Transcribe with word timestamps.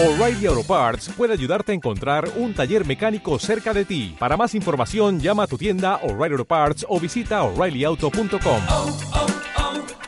O'Reilly 0.00 0.46
Auto 0.46 0.62
Parts 0.62 1.08
puede 1.16 1.32
ayudarte 1.32 1.72
a 1.72 1.74
encontrar 1.74 2.30
un 2.36 2.54
taller 2.54 2.86
mecánico 2.86 3.36
cerca 3.40 3.74
de 3.74 3.84
ti. 3.84 4.14
Para 4.16 4.36
más 4.36 4.54
información, 4.54 5.18
llama 5.18 5.42
a 5.42 5.46
tu 5.48 5.58
tienda 5.58 5.96
O'Reilly 6.04 6.34
Auto 6.34 6.44
Parts 6.44 6.86
o 6.88 7.00
visita 7.00 7.42
oreillyauto.com. 7.42 8.62
oh, 8.68 8.96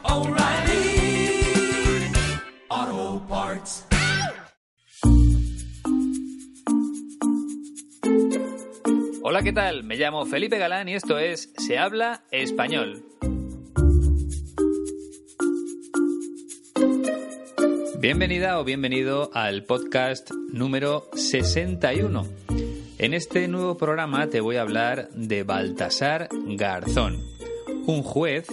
oh, 0.05 0.29
O'Reilly 0.29 1.43
Auto 2.69 3.27
Parts. 3.29 3.87
Hola, 9.25 9.43
¿qué 9.43 9.53
tal? 9.53 9.83
Me 9.83 9.97
llamo 9.97 10.25
Felipe 10.25 10.59
Galán 10.59 10.89
y 10.89 10.95
esto 10.95 11.19
es 11.19 11.53
Se 11.59 11.79
habla 11.79 12.23
español. 12.31 13.03
Bienvenida 18.01 18.59
o 18.59 18.65
bienvenido 18.65 19.31
al 19.35 19.65
podcast 19.65 20.31
número 20.55 21.11
61. 21.13 22.27
En 22.97 23.13
este 23.13 23.47
nuevo 23.47 23.77
programa 23.77 24.27
te 24.29 24.41
voy 24.41 24.57
a 24.57 24.63
hablar 24.63 25.11
de 25.11 25.43
Baltasar 25.43 26.31
Garzón, 26.33 27.23
un 27.85 28.03
juez 28.03 28.47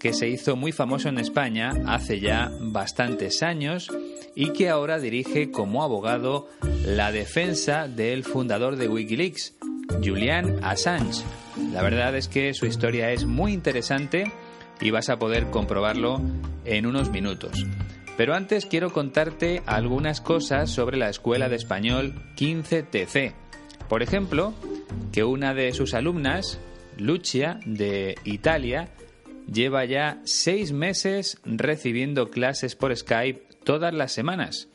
que 0.00 0.14
se 0.14 0.30
hizo 0.30 0.56
muy 0.56 0.72
famoso 0.72 1.10
en 1.10 1.18
España 1.18 1.72
hace 1.86 2.18
ya 2.18 2.50
bastantes 2.62 3.42
años 3.42 3.92
y 4.34 4.54
que 4.54 4.70
ahora 4.70 4.98
dirige 4.98 5.50
como 5.50 5.82
abogado 5.82 6.48
la 6.86 7.12
defensa 7.12 7.88
del 7.88 8.24
fundador 8.24 8.76
de 8.76 8.88
Wikileaks, 8.88 9.52
Julian 10.02 10.60
Assange. 10.62 11.22
La 11.74 11.82
verdad 11.82 12.16
es 12.16 12.26
que 12.28 12.54
su 12.54 12.64
historia 12.64 13.12
es 13.12 13.26
muy 13.26 13.52
interesante 13.52 14.32
y 14.80 14.90
vas 14.92 15.10
a 15.10 15.18
poder 15.18 15.50
comprobarlo 15.50 16.22
en 16.64 16.86
unos 16.86 17.10
minutos. 17.10 17.66
Pero 18.16 18.34
antes 18.34 18.66
quiero 18.66 18.92
contarte 18.92 19.62
algunas 19.66 20.20
cosas 20.20 20.70
sobre 20.70 20.96
la 20.96 21.08
Escuela 21.08 21.48
de 21.48 21.56
Español 21.56 22.14
15TC. 22.36 23.34
Por 23.88 24.02
ejemplo, 24.02 24.54
que 25.12 25.24
una 25.24 25.52
de 25.52 25.72
sus 25.72 25.94
alumnas, 25.94 26.60
Lucia, 26.96 27.58
de 27.66 28.14
Italia, 28.24 28.88
lleva 29.52 29.84
ya 29.84 30.20
seis 30.24 30.72
meses 30.72 31.40
recibiendo 31.44 32.30
clases 32.30 32.76
por 32.76 32.96
Skype 32.96 33.48
todas 33.64 33.92
las 33.92 34.12
semanas. 34.12 34.68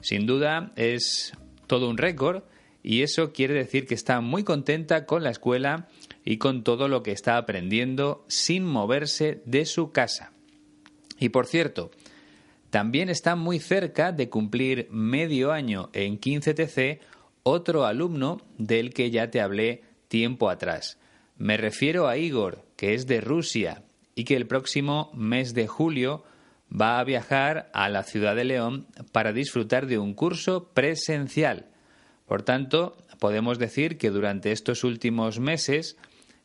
Sin 0.00 0.26
duda 0.26 0.72
es 0.76 1.32
todo 1.66 1.90
un 1.90 1.98
récord 1.98 2.42
y 2.82 3.02
eso 3.02 3.32
quiere 3.32 3.54
decir 3.54 3.86
que 3.86 3.94
está 3.94 4.20
muy 4.20 4.44
contenta 4.44 5.04
con 5.04 5.22
la 5.22 5.30
escuela 5.30 5.88
y 6.24 6.38
con 6.38 6.64
todo 6.64 6.88
lo 6.88 7.02
que 7.02 7.12
está 7.12 7.36
aprendiendo 7.36 8.24
sin 8.28 8.64
moverse 8.64 9.42
de 9.44 9.66
su 9.66 9.92
casa. 9.92 10.32
Y 11.18 11.30
por 11.30 11.46
cierto, 11.46 11.90
también 12.70 13.08
está 13.08 13.34
muy 13.34 13.58
cerca 13.58 14.12
de 14.12 14.28
cumplir 14.28 14.88
medio 14.90 15.52
año 15.52 15.90
en 15.92 16.20
15TC 16.20 17.00
otro 17.42 17.86
alumno 17.86 18.42
del 18.58 18.92
que 18.92 19.10
ya 19.10 19.30
te 19.30 19.40
hablé 19.40 19.82
tiempo 20.08 20.50
atrás. 20.50 20.98
Me 21.36 21.56
refiero 21.56 22.08
a 22.08 22.16
Igor, 22.16 22.64
que 22.76 22.94
es 22.94 23.06
de 23.06 23.20
Rusia 23.20 23.84
y 24.14 24.24
que 24.24 24.36
el 24.36 24.46
próximo 24.46 25.10
mes 25.14 25.54
de 25.54 25.66
julio 25.66 26.24
va 26.68 26.98
a 26.98 27.04
viajar 27.04 27.70
a 27.72 27.88
la 27.88 28.02
ciudad 28.02 28.36
de 28.36 28.44
León 28.44 28.86
para 29.12 29.32
disfrutar 29.32 29.86
de 29.86 29.98
un 29.98 30.14
curso 30.14 30.68
presencial. 30.74 31.66
Por 32.26 32.42
tanto, 32.42 32.98
podemos 33.18 33.58
decir 33.58 33.96
que 33.96 34.10
durante 34.10 34.52
estos 34.52 34.84
últimos 34.84 35.40
meses 35.40 35.96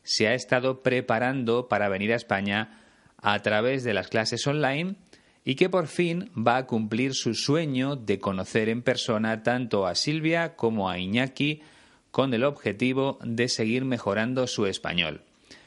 se 0.02 0.28
ha 0.28 0.34
estado 0.34 0.82
preparando 0.82 1.68
para 1.68 1.88
venir 1.88 2.12
a 2.12 2.16
España 2.16 2.80
a 3.18 3.40
través 3.40 3.84
de 3.84 3.94
las 3.94 4.08
clases 4.08 4.46
online 4.46 4.96
y 5.44 5.56
que 5.56 5.68
por 5.68 5.86
fin 5.88 6.30
va 6.36 6.56
a 6.56 6.66
cumplir 6.66 7.14
su 7.14 7.34
sueño 7.34 7.96
de 7.96 8.18
conocer 8.18 8.68
en 8.68 8.82
persona 8.82 9.42
tanto 9.42 9.86
a 9.86 9.94
Silvia 9.94 10.56
como 10.56 10.88
a 10.88 10.98
Iñaki 10.98 11.60
con 12.10 12.32
el 12.32 12.44
objetivo 12.44 13.18
de 13.22 13.48
seguir 13.48 13.84
mejorando 13.84 14.46
su 14.46 14.66
español. 14.66 15.22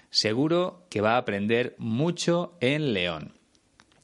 Seguro 0.10 0.86
que 0.90 1.02
va 1.02 1.14
a 1.14 1.18
aprender 1.18 1.76
mucho 1.78 2.56
en 2.60 2.94
León. 2.94 3.34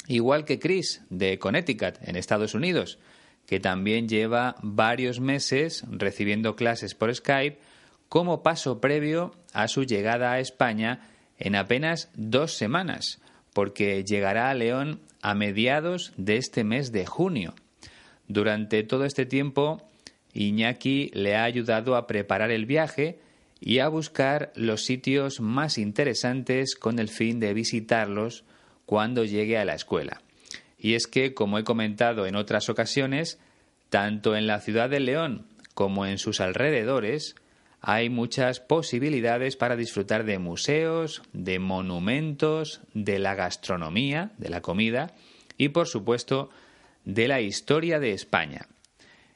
Igual 0.07 0.45
que 0.45 0.59
Chris 0.59 1.01
de 1.09 1.39
Connecticut 1.39 1.95
en 2.01 2.17
Estados 2.17 2.53
Unidos, 2.53 2.99
que 3.47 3.59
también 3.59 4.07
lleva 4.07 4.55
varios 4.61 5.19
meses 5.19 5.83
recibiendo 5.89 6.55
clases 6.55 6.93
por 6.93 7.13
Skype 7.13 7.59
como 8.09 8.43
paso 8.43 8.79
previo 8.79 9.33
a 9.53 9.67
su 9.67 9.85
llegada 9.85 10.33
a 10.33 10.39
España 10.39 11.09
en 11.39 11.55
apenas 11.55 12.09
dos 12.13 12.53
semanas, 12.57 13.21
porque 13.53 14.03
llegará 14.03 14.49
a 14.49 14.53
León 14.53 14.99
a 15.23 15.33
mediados 15.33 16.11
de 16.17 16.35
este 16.35 16.63
mes 16.63 16.91
de 16.91 17.05
junio. 17.05 17.55
Durante 18.27 18.83
todo 18.83 19.05
este 19.05 19.25
tiempo, 19.25 19.81
Iñaki 20.33 21.11
le 21.13 21.35
ha 21.35 21.45
ayudado 21.45 21.95
a 21.95 22.07
preparar 22.07 22.51
el 22.51 22.65
viaje 22.65 23.19
y 23.61 23.79
a 23.79 23.87
buscar 23.87 24.51
los 24.55 24.83
sitios 24.83 25.39
más 25.39 25.77
interesantes 25.77 26.75
con 26.75 26.99
el 26.99 27.07
fin 27.07 27.39
de 27.39 27.53
visitarlos 27.53 28.43
cuando 28.85 29.23
llegue 29.23 29.57
a 29.57 29.63
la 29.63 29.75
escuela. 29.75 30.21
Y 30.77 30.95
es 30.95 31.07
que, 31.07 31.33
como 31.33 31.57
he 31.57 31.63
comentado 31.63 32.27
en 32.27 32.35
otras 32.35 32.67
ocasiones, 32.67 33.39
tanto 33.89 34.35
en 34.35 34.45
la 34.45 34.59
ciudad 34.59 34.89
de 34.89 34.99
León 34.99 35.45
como 35.73 36.05
en 36.05 36.17
sus 36.17 36.41
alrededores 36.41 37.35
hay 37.85 38.09
muchas 38.09 38.61
posibilidades 38.61 39.57
para 39.57 39.75
disfrutar 39.75 40.23
de 40.23 40.39
museos, 40.39 41.21
de 41.33 41.59
monumentos, 41.59 42.79
de 42.93 43.19
la 43.19 43.35
gastronomía, 43.35 44.31
de 44.37 44.49
la 44.49 44.61
comida 44.61 45.11
y, 45.57 45.67
por 45.67 45.89
supuesto, 45.89 46.49
de 47.03 47.27
la 47.27 47.41
historia 47.41 47.99
de 47.99 48.13
España. 48.13 48.67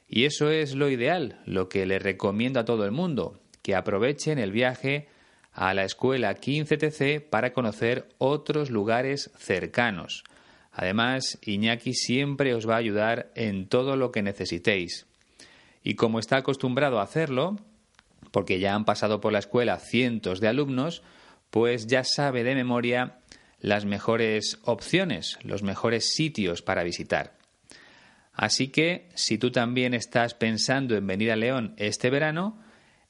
Y 0.08 0.24
eso 0.24 0.50
es 0.50 0.74
lo 0.74 0.88
ideal, 0.88 1.38
lo 1.44 1.68
que 1.68 1.84
le 1.84 1.98
recomiendo 1.98 2.58
a 2.58 2.64
todo 2.64 2.86
el 2.86 2.90
mundo, 2.90 3.38
que 3.60 3.74
aprovechen 3.74 4.38
el 4.38 4.50
viaje 4.50 5.08
a 5.52 5.74
la 5.74 5.84
escuela 5.84 6.34
15TC 6.34 7.20
para 7.28 7.52
conocer 7.52 8.08
otros 8.16 8.70
lugares 8.70 9.30
cercanos. 9.36 10.24
Además, 10.72 11.38
Iñaki 11.42 11.92
siempre 11.92 12.54
os 12.54 12.66
va 12.66 12.76
a 12.76 12.78
ayudar 12.78 13.30
en 13.34 13.68
todo 13.68 13.96
lo 13.96 14.10
que 14.10 14.22
necesitéis. 14.22 15.06
Y 15.82 15.96
como 15.96 16.18
está 16.18 16.38
acostumbrado 16.38 16.98
a 16.98 17.02
hacerlo, 17.02 17.58
porque 18.30 18.58
ya 18.58 18.74
han 18.74 18.84
pasado 18.84 19.20
por 19.20 19.32
la 19.32 19.38
escuela 19.38 19.78
cientos 19.78 20.40
de 20.40 20.48
alumnos, 20.48 21.02
pues 21.50 21.86
ya 21.86 22.04
sabe 22.04 22.44
de 22.44 22.54
memoria 22.54 23.18
las 23.60 23.84
mejores 23.84 24.58
opciones, 24.64 25.38
los 25.42 25.62
mejores 25.62 26.12
sitios 26.14 26.62
para 26.62 26.84
visitar. 26.84 27.36
Así 28.32 28.68
que, 28.68 29.08
si 29.14 29.38
tú 29.38 29.50
también 29.50 29.94
estás 29.94 30.34
pensando 30.34 30.96
en 30.96 31.06
venir 31.06 31.32
a 31.32 31.36
León 31.36 31.74
este 31.76 32.08
verano, 32.10 32.62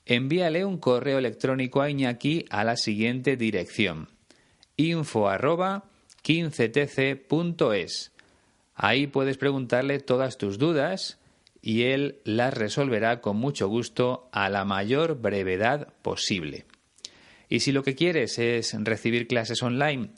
envíale 0.06 0.64
un 0.64 0.78
correo 0.78 1.18
electrónico 1.18 1.82
a 1.82 1.90
Iñaki 1.90 2.46
a 2.48 2.64
la 2.64 2.76
siguiente 2.76 3.36
dirección 3.36 4.08
info 4.78 5.28
arroba 5.28 5.84
15tc.es. 6.24 8.12
Ahí 8.74 9.06
puedes 9.08 9.36
preguntarle 9.36 9.98
todas 9.98 10.38
tus 10.38 10.56
dudas 10.56 11.18
y 11.68 11.82
él 11.82 12.22
las 12.24 12.54
resolverá 12.54 13.20
con 13.20 13.36
mucho 13.36 13.68
gusto 13.68 14.30
a 14.32 14.48
la 14.48 14.64
mayor 14.64 15.20
brevedad 15.20 15.92
posible. 16.00 16.64
Y 17.50 17.60
si 17.60 17.72
lo 17.72 17.82
que 17.82 17.94
quieres 17.94 18.38
es 18.38 18.72
recibir 18.72 19.26
clases 19.26 19.62
online 19.62 20.08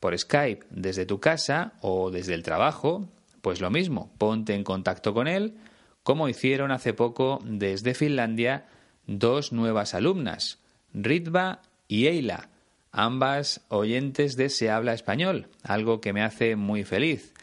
por 0.00 0.18
Skype 0.18 0.64
desde 0.70 1.04
tu 1.04 1.20
casa 1.20 1.74
o 1.82 2.10
desde 2.10 2.32
el 2.32 2.42
trabajo, 2.42 3.06
pues 3.42 3.60
lo 3.60 3.68
mismo, 3.68 4.14
ponte 4.16 4.54
en 4.54 4.64
contacto 4.64 5.12
con 5.12 5.28
él, 5.28 5.58
como 6.02 6.26
hicieron 6.30 6.70
hace 6.70 6.94
poco 6.94 7.38
desde 7.44 7.92
Finlandia 7.92 8.64
dos 9.06 9.52
nuevas 9.52 9.92
alumnas, 9.92 10.58
Ritva 10.94 11.60
y 11.86 12.06
Eila, 12.06 12.48
ambas 12.92 13.60
oyentes 13.68 14.36
de 14.36 14.48
Se 14.48 14.70
habla 14.70 14.94
español, 14.94 15.48
algo 15.64 16.00
que 16.00 16.14
me 16.14 16.22
hace 16.22 16.56
muy 16.56 16.82
feliz. 16.82 17.33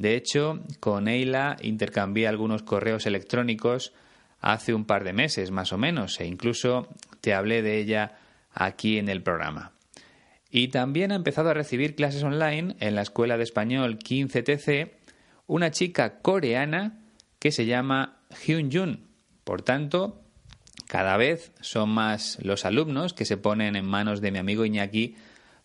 De 0.00 0.16
hecho, 0.16 0.60
con 0.80 1.08
Eila 1.08 1.58
intercambié 1.60 2.26
algunos 2.26 2.62
correos 2.62 3.04
electrónicos 3.04 3.92
hace 4.40 4.72
un 4.72 4.86
par 4.86 5.04
de 5.04 5.12
meses 5.12 5.50
más 5.50 5.74
o 5.74 5.76
menos 5.76 6.18
e 6.20 6.26
incluso 6.26 6.88
te 7.20 7.34
hablé 7.34 7.60
de 7.60 7.76
ella 7.76 8.16
aquí 8.54 8.96
en 8.96 9.10
el 9.10 9.22
programa. 9.22 9.72
Y 10.50 10.68
también 10.68 11.12
ha 11.12 11.16
empezado 11.16 11.50
a 11.50 11.54
recibir 11.54 11.96
clases 11.96 12.22
online 12.22 12.76
en 12.80 12.94
la 12.94 13.02
Escuela 13.02 13.36
de 13.36 13.42
Español 13.42 13.98
15TC 13.98 14.90
una 15.46 15.70
chica 15.70 16.20
coreana 16.20 17.02
que 17.38 17.52
se 17.52 17.66
llama 17.66 18.22
Hyun 18.46 18.72
Jun. 18.72 19.06
Por 19.44 19.60
tanto, 19.60 20.22
cada 20.86 21.18
vez 21.18 21.52
son 21.60 21.90
más 21.90 22.38
los 22.40 22.64
alumnos 22.64 23.12
que 23.12 23.26
se 23.26 23.36
ponen 23.36 23.76
en 23.76 23.84
manos 23.84 24.22
de 24.22 24.30
mi 24.30 24.38
amigo 24.38 24.64
Iñaki 24.64 25.16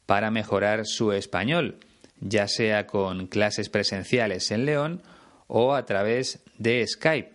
para 0.05 0.29
mejorar 0.29 0.85
su 0.85 1.13
español, 1.13 1.79
ya 2.19 2.47
sea 2.47 2.87
con 2.87 3.27
clases 3.27 3.69
presenciales 3.69 4.49
en 4.51 4.65
León 4.65 5.03
o 5.47 5.73
a 5.73 5.85
través 5.85 6.43
de 6.57 6.85
Skype. 6.87 7.31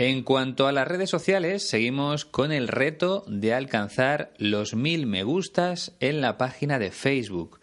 En 0.00 0.22
cuanto 0.22 0.68
a 0.68 0.72
las 0.72 0.86
redes 0.86 1.10
sociales, 1.10 1.68
seguimos 1.68 2.24
con 2.24 2.52
el 2.52 2.68
reto 2.68 3.24
de 3.26 3.52
alcanzar 3.52 4.32
los 4.38 4.74
mil 4.74 5.06
me 5.06 5.24
gustas 5.24 5.96
en 5.98 6.20
la 6.20 6.38
página 6.38 6.78
de 6.78 6.92
Facebook. 6.92 7.57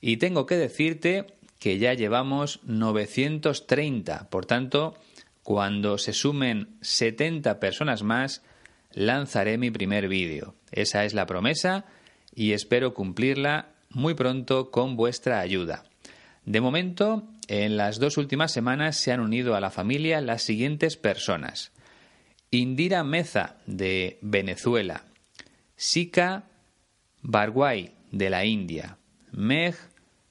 Y 0.00 0.16
tengo 0.16 0.46
que 0.46 0.56
decirte 0.56 1.26
que 1.58 1.78
ya 1.78 1.94
llevamos 1.94 2.60
930, 2.64 4.30
por 4.30 4.46
tanto, 4.46 4.94
cuando 5.42 5.98
se 5.98 6.12
sumen 6.12 6.76
70 6.80 7.60
personas 7.60 8.02
más, 8.02 8.42
lanzaré 8.92 9.58
mi 9.58 9.70
primer 9.70 10.08
vídeo. 10.08 10.54
Esa 10.72 11.04
es 11.04 11.14
la 11.14 11.26
promesa 11.26 11.84
y 12.34 12.52
espero 12.52 12.94
cumplirla 12.94 13.74
muy 13.90 14.14
pronto 14.14 14.70
con 14.70 14.96
vuestra 14.96 15.40
ayuda. 15.40 15.84
De 16.44 16.60
momento, 16.60 17.28
en 17.48 17.76
las 17.76 17.98
dos 17.98 18.16
últimas 18.16 18.52
semanas 18.52 18.96
se 18.96 19.12
han 19.12 19.20
unido 19.20 19.54
a 19.54 19.60
la 19.60 19.70
familia 19.70 20.20
las 20.20 20.42
siguientes 20.42 20.96
personas. 20.96 21.72
Indira 22.50 23.04
Meza, 23.04 23.56
de 23.66 24.18
Venezuela. 24.22 25.04
Sika 25.76 26.44
Barguay, 27.22 27.92
de 28.10 28.30
la 28.30 28.44
India. 28.44 28.98
Meg 29.32 29.76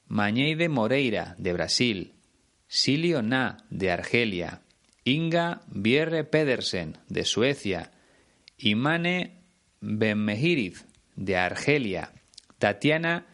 Mañeide 0.10 0.70
Moreira, 0.70 1.36
de 1.38 1.54
Brasil. 1.54 2.14
Silio 2.68 3.22
Na, 3.22 3.58
de 3.70 3.92
Argelia. 3.92 4.62
Inga 5.04 5.62
Bierre 5.68 6.24
Pedersen, 6.24 6.98
de 7.08 7.26
Suecia. 7.26 7.92
Imane 8.58 9.44
Benmehiriz, 9.80 10.86
de 11.16 11.38
Argelia. 11.38 12.12
Tatiana 12.58 13.28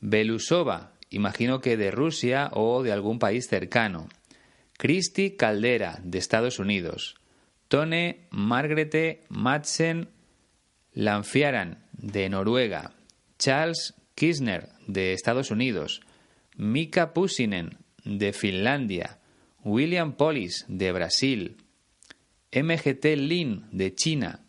Belusova, 0.00 0.94
imagino 1.10 1.60
que 1.60 1.76
de 1.76 1.90
Rusia 1.90 2.50
o 2.54 2.82
de 2.82 2.92
algún 2.92 3.18
país 3.18 3.46
cercano. 3.46 4.08
Christy 4.78 5.36
Caldera, 5.36 6.00
de 6.02 6.18
Estados 6.18 6.58
Unidos. 6.58 7.16
Tone 7.68 8.26
Margrete 8.30 9.24
Madsen 9.28 10.08
Lanfiaran, 10.94 11.84
de 11.92 12.30
Noruega. 12.30 12.92
Charles 13.38 13.94
Kirchner, 14.20 14.68
de 14.86 15.14
Estados 15.14 15.50
Unidos. 15.50 16.02
Mika 16.54 17.14
Pusinen, 17.14 17.78
de 18.04 18.34
Finlandia. 18.34 19.18
William 19.64 20.12
Polis, 20.12 20.66
de 20.68 20.92
Brasil. 20.92 21.56
MGT 22.52 23.16
Lin, 23.16 23.64
de 23.72 23.94
China. 23.94 24.44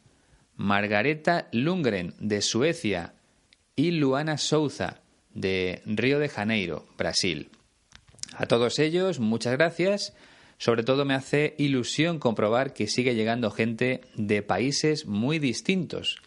Margareta 0.58 1.48
Lundgren, 1.54 2.16
de 2.20 2.42
Suecia. 2.42 3.14
Y 3.78 3.92
Luana 3.92 4.38
Souza, 4.38 5.04
de 5.34 5.82
Río 5.86 6.20
de 6.20 6.28
Janeiro, 6.28 6.86
Brasil. 6.98 7.50
A 8.36 8.48
todos 8.48 8.78
ellos, 8.78 9.22
muchas 9.22 9.54
gracias. 9.54 10.14
Sobre 10.58 10.84
todo 10.84 11.06
me 11.06 11.14
hace 11.14 11.56
ilusión 11.58 12.20
comprobar 12.20 12.74
que 12.74 12.88
sigue 12.88 13.16
llegando 13.16 13.52
gente 13.52 14.02
de 14.16 14.44
países 14.44 15.06
muy 15.06 15.40
distintos. 15.40 16.22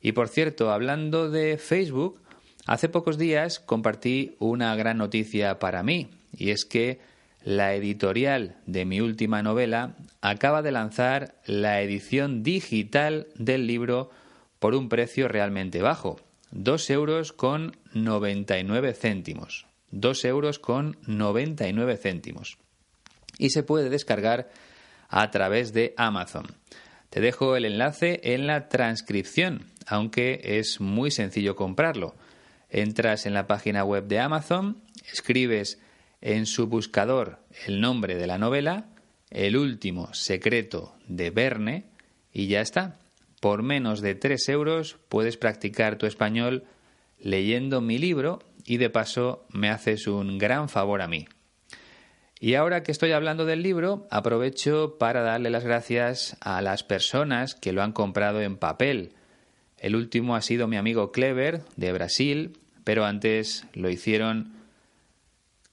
Y 0.00 0.12
por 0.12 0.28
cierto, 0.28 0.72
hablando 0.72 1.30
de 1.30 1.58
Facebook, 1.58 2.18
hace 2.66 2.88
pocos 2.88 3.18
días 3.18 3.60
compartí 3.60 4.36
una 4.38 4.74
gran 4.76 4.98
noticia 4.98 5.58
para 5.58 5.82
mí, 5.82 6.10
y 6.36 6.50
es 6.50 6.64
que 6.64 7.00
la 7.42 7.74
editorial 7.74 8.56
de 8.66 8.84
mi 8.84 9.00
última 9.00 9.42
novela 9.42 9.96
acaba 10.20 10.62
de 10.62 10.72
lanzar 10.72 11.34
la 11.46 11.80
edición 11.80 12.42
digital 12.42 13.28
del 13.34 13.66
libro 13.66 14.10
por 14.58 14.74
un 14.74 14.88
precio 14.88 15.26
realmente 15.26 15.80
bajo, 15.80 16.20
Dos 16.52 16.90
euros 16.90 17.32
con 17.32 17.76
99 17.94 18.92
céntimos. 18.94 19.66
Dos 19.92 20.24
euros 20.24 20.58
con 20.58 20.96
99 21.06 21.96
céntimos. 21.96 22.58
Y 23.38 23.50
se 23.50 23.62
puede 23.62 23.88
descargar 23.88 24.50
a 25.08 25.30
través 25.30 25.72
de 25.72 25.94
Amazon. 25.96 26.46
Te 27.08 27.20
dejo 27.20 27.54
el 27.54 27.66
enlace 27.66 28.20
en 28.24 28.48
la 28.48 28.68
transcripción, 28.68 29.66
aunque 29.86 30.40
es 30.42 30.80
muy 30.80 31.12
sencillo 31.12 31.54
comprarlo. 31.54 32.16
Entras 32.70 33.26
en 33.26 33.34
la 33.34 33.46
página 33.46 33.84
web 33.84 34.06
de 34.06 34.20
Amazon, 34.20 34.80
escribes 35.12 35.80
en 36.20 36.46
su 36.46 36.66
buscador 36.66 37.40
el 37.66 37.80
nombre 37.80 38.14
de 38.14 38.26
la 38.26 38.38
novela, 38.38 38.86
El 39.30 39.56
último 39.56 40.12
secreto 40.14 40.94
de 41.06 41.30
Verne, 41.30 41.84
y 42.32 42.46
ya 42.46 42.60
está. 42.60 42.98
Por 43.40 43.62
menos 43.62 44.00
de 44.00 44.14
3 44.14 44.48
euros 44.50 44.98
puedes 45.08 45.36
practicar 45.36 45.96
tu 45.96 46.06
español 46.06 46.64
leyendo 47.18 47.80
mi 47.80 47.98
libro 47.98 48.40
y 48.64 48.76
de 48.76 48.90
paso 48.90 49.46
me 49.50 49.70
haces 49.70 50.06
un 50.06 50.38
gran 50.38 50.68
favor 50.68 51.02
a 51.02 51.08
mí. 51.08 51.26
Y 52.38 52.54
ahora 52.54 52.82
que 52.82 52.92
estoy 52.92 53.12
hablando 53.12 53.44
del 53.44 53.62
libro, 53.62 54.06
aprovecho 54.10 54.96
para 54.98 55.20
darle 55.20 55.50
las 55.50 55.64
gracias 55.64 56.36
a 56.40 56.62
las 56.62 56.82
personas 56.82 57.54
que 57.54 57.72
lo 57.72 57.82
han 57.82 57.92
comprado 57.92 58.40
en 58.40 58.56
papel. 58.56 59.12
El 59.80 59.96
último 59.96 60.36
ha 60.36 60.42
sido 60.42 60.68
mi 60.68 60.76
amigo 60.76 61.10
Clever, 61.10 61.62
de 61.76 61.92
Brasil, 61.92 62.58
pero 62.84 63.06
antes 63.06 63.64
lo 63.72 63.88
hicieron 63.88 64.52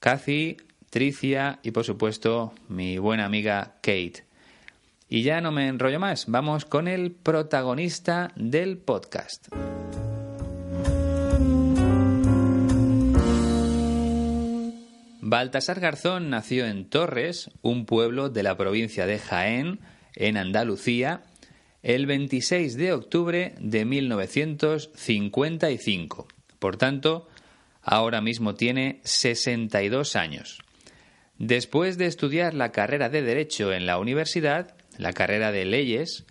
Cathy, 0.00 0.56
Tricia 0.88 1.58
y 1.62 1.72
por 1.72 1.84
supuesto 1.84 2.54
mi 2.68 2.96
buena 2.96 3.26
amiga 3.26 3.74
Kate. 3.82 4.24
Y 5.10 5.22
ya 5.24 5.42
no 5.42 5.52
me 5.52 5.68
enrollo 5.68 6.00
más, 6.00 6.24
vamos 6.26 6.64
con 6.64 6.88
el 6.88 7.12
protagonista 7.12 8.32
del 8.34 8.78
podcast. 8.78 9.48
Baltasar 15.20 15.80
Garzón 15.80 16.30
nació 16.30 16.64
en 16.64 16.88
Torres, 16.88 17.50
un 17.60 17.84
pueblo 17.84 18.30
de 18.30 18.42
la 18.42 18.56
provincia 18.56 19.04
de 19.04 19.18
Jaén, 19.18 19.80
en 20.14 20.38
Andalucía, 20.38 21.20
el 21.82 22.06
26 22.06 22.76
de 22.76 22.92
octubre 22.92 23.56
de 23.60 23.84
1955. 23.84 26.28
Por 26.58 26.76
tanto, 26.76 27.28
ahora 27.82 28.20
mismo 28.20 28.54
tiene 28.54 29.00
62 29.04 30.16
años. 30.16 30.58
Después 31.38 31.98
de 31.98 32.06
estudiar 32.06 32.54
la 32.54 32.72
carrera 32.72 33.08
de 33.08 33.22
Derecho 33.22 33.72
en 33.72 33.86
la 33.86 33.98
universidad, 33.98 34.74
la 34.96 35.12
carrera 35.12 35.52
de 35.52 35.64
leyes, 35.64 36.24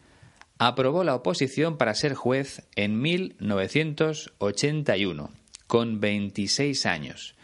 aprobó 0.58 1.06
la 1.06 1.16
oposición 1.16 1.78
para 1.78 1.96
ser 1.96 2.14
juez 2.14 2.68
en 2.76 3.00
1981, 3.00 5.32
con 5.68 6.02
26 6.02 6.86
años. 6.86 7.38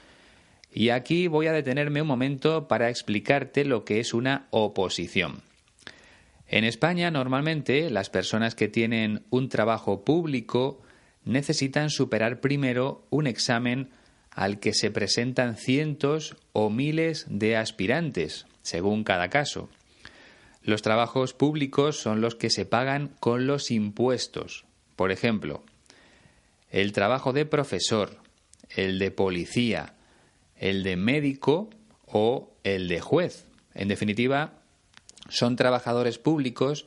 Y 0.74 0.90
aquí 0.90 1.28
voy 1.28 1.48
a 1.48 1.54
detenerme 1.54 2.02
un 2.02 2.08
momento 2.08 2.68
para 2.68 2.90
explicarte 2.90 3.64
lo 3.64 3.86
que 3.86 4.00
es 4.00 4.14
una 4.14 4.48
oposición. 4.50 5.42
En 6.48 6.63
España 6.63 7.10
normalmente 7.12 7.89
las 7.89 8.10
personas 8.10 8.56
que 8.56 8.68
tienen 8.68 9.24
un 9.29 9.50
trabajo 9.50 10.03
público 10.03 10.82
necesitan 11.25 11.89
superar 11.89 12.41
primero 12.41 13.06
un 13.10 13.27
examen 13.27 13.89
al 14.32 14.60
que 14.60 14.74
se 14.74 14.91
presentan 14.91 15.58
cientos 15.58 16.36
o 16.53 16.70
miles 16.70 17.25
de 17.29 17.56
aspirantes, 17.56 18.46
según 18.62 19.03
cada 19.03 19.29
caso. 19.29 19.70
Los 20.63 20.82
trabajos 20.82 21.34
públicos 21.34 22.00
son 22.00 22.22
los 22.22 22.36
que 22.36 22.50
se 22.50 22.65
pagan 22.65 23.10
con 23.20 23.48
los 23.48 23.70
impuestos. 23.70 24.65
Por 24.96 25.12
ejemplo, 25.12 25.63
el 26.72 26.94
trabajo 26.94 27.34
de 27.34 27.46
profesor, 27.46 28.18
el 28.70 28.98
de 28.98 29.12
policía, 29.12 29.94
el 30.58 30.84
de 30.84 30.96
médico 30.96 31.70
o 32.06 32.53
el 32.63 32.88
de 32.88 33.01
juez. 33.01 33.46
En 33.74 33.88
definitiva, 33.88 34.62
son 35.30 35.56
trabajadores 35.56 36.18
públicos 36.20 36.86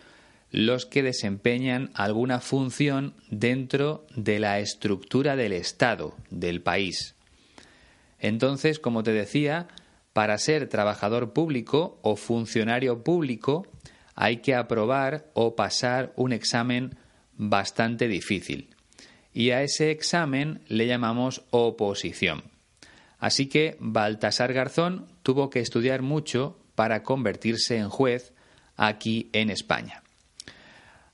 los 0.51 0.87
que 0.87 1.03
desempeñan 1.03 1.91
alguna 1.95 2.41
función 2.41 3.15
dentro 3.31 4.07
de 4.15 4.39
la 4.39 4.61
estructura 4.61 5.37
del 5.37 5.53
Estado, 5.53 6.15
del 6.31 6.63
país. 6.63 7.15
Entonces, 8.19 8.79
como 8.79 9.03
te 9.03 9.13
decía, 9.13 9.69
para 10.13 10.39
ser 10.39 10.69
trabajador 10.69 11.33
público 11.33 11.99
o 12.03 12.17
funcionario 12.17 13.03
público 13.05 13.67
hay 14.15 14.39
que 14.39 14.55
aprobar 14.55 15.27
o 15.35 15.55
pasar 15.55 16.13
un 16.17 16.33
examen 16.33 16.97
bastante 17.37 18.09
difícil. 18.09 18.71
Y 19.35 19.51
a 19.51 19.63
ese 19.63 19.91
examen 19.91 20.63
le 20.69 20.87
llamamos 20.87 21.43
oposición. 21.51 22.45
Así 23.19 23.47
que 23.47 23.77
Baltasar 23.79 24.55
Garzón 24.55 25.07
tuvo 25.23 25.51
que 25.51 25.61
estudiar 25.61 26.01
mucho 26.01 26.57
para 26.77 27.03
convertirse 27.03 27.77
en 27.77 27.89
juez 27.89 28.33
aquí 28.77 29.29
en 29.33 29.51
España. 29.51 30.03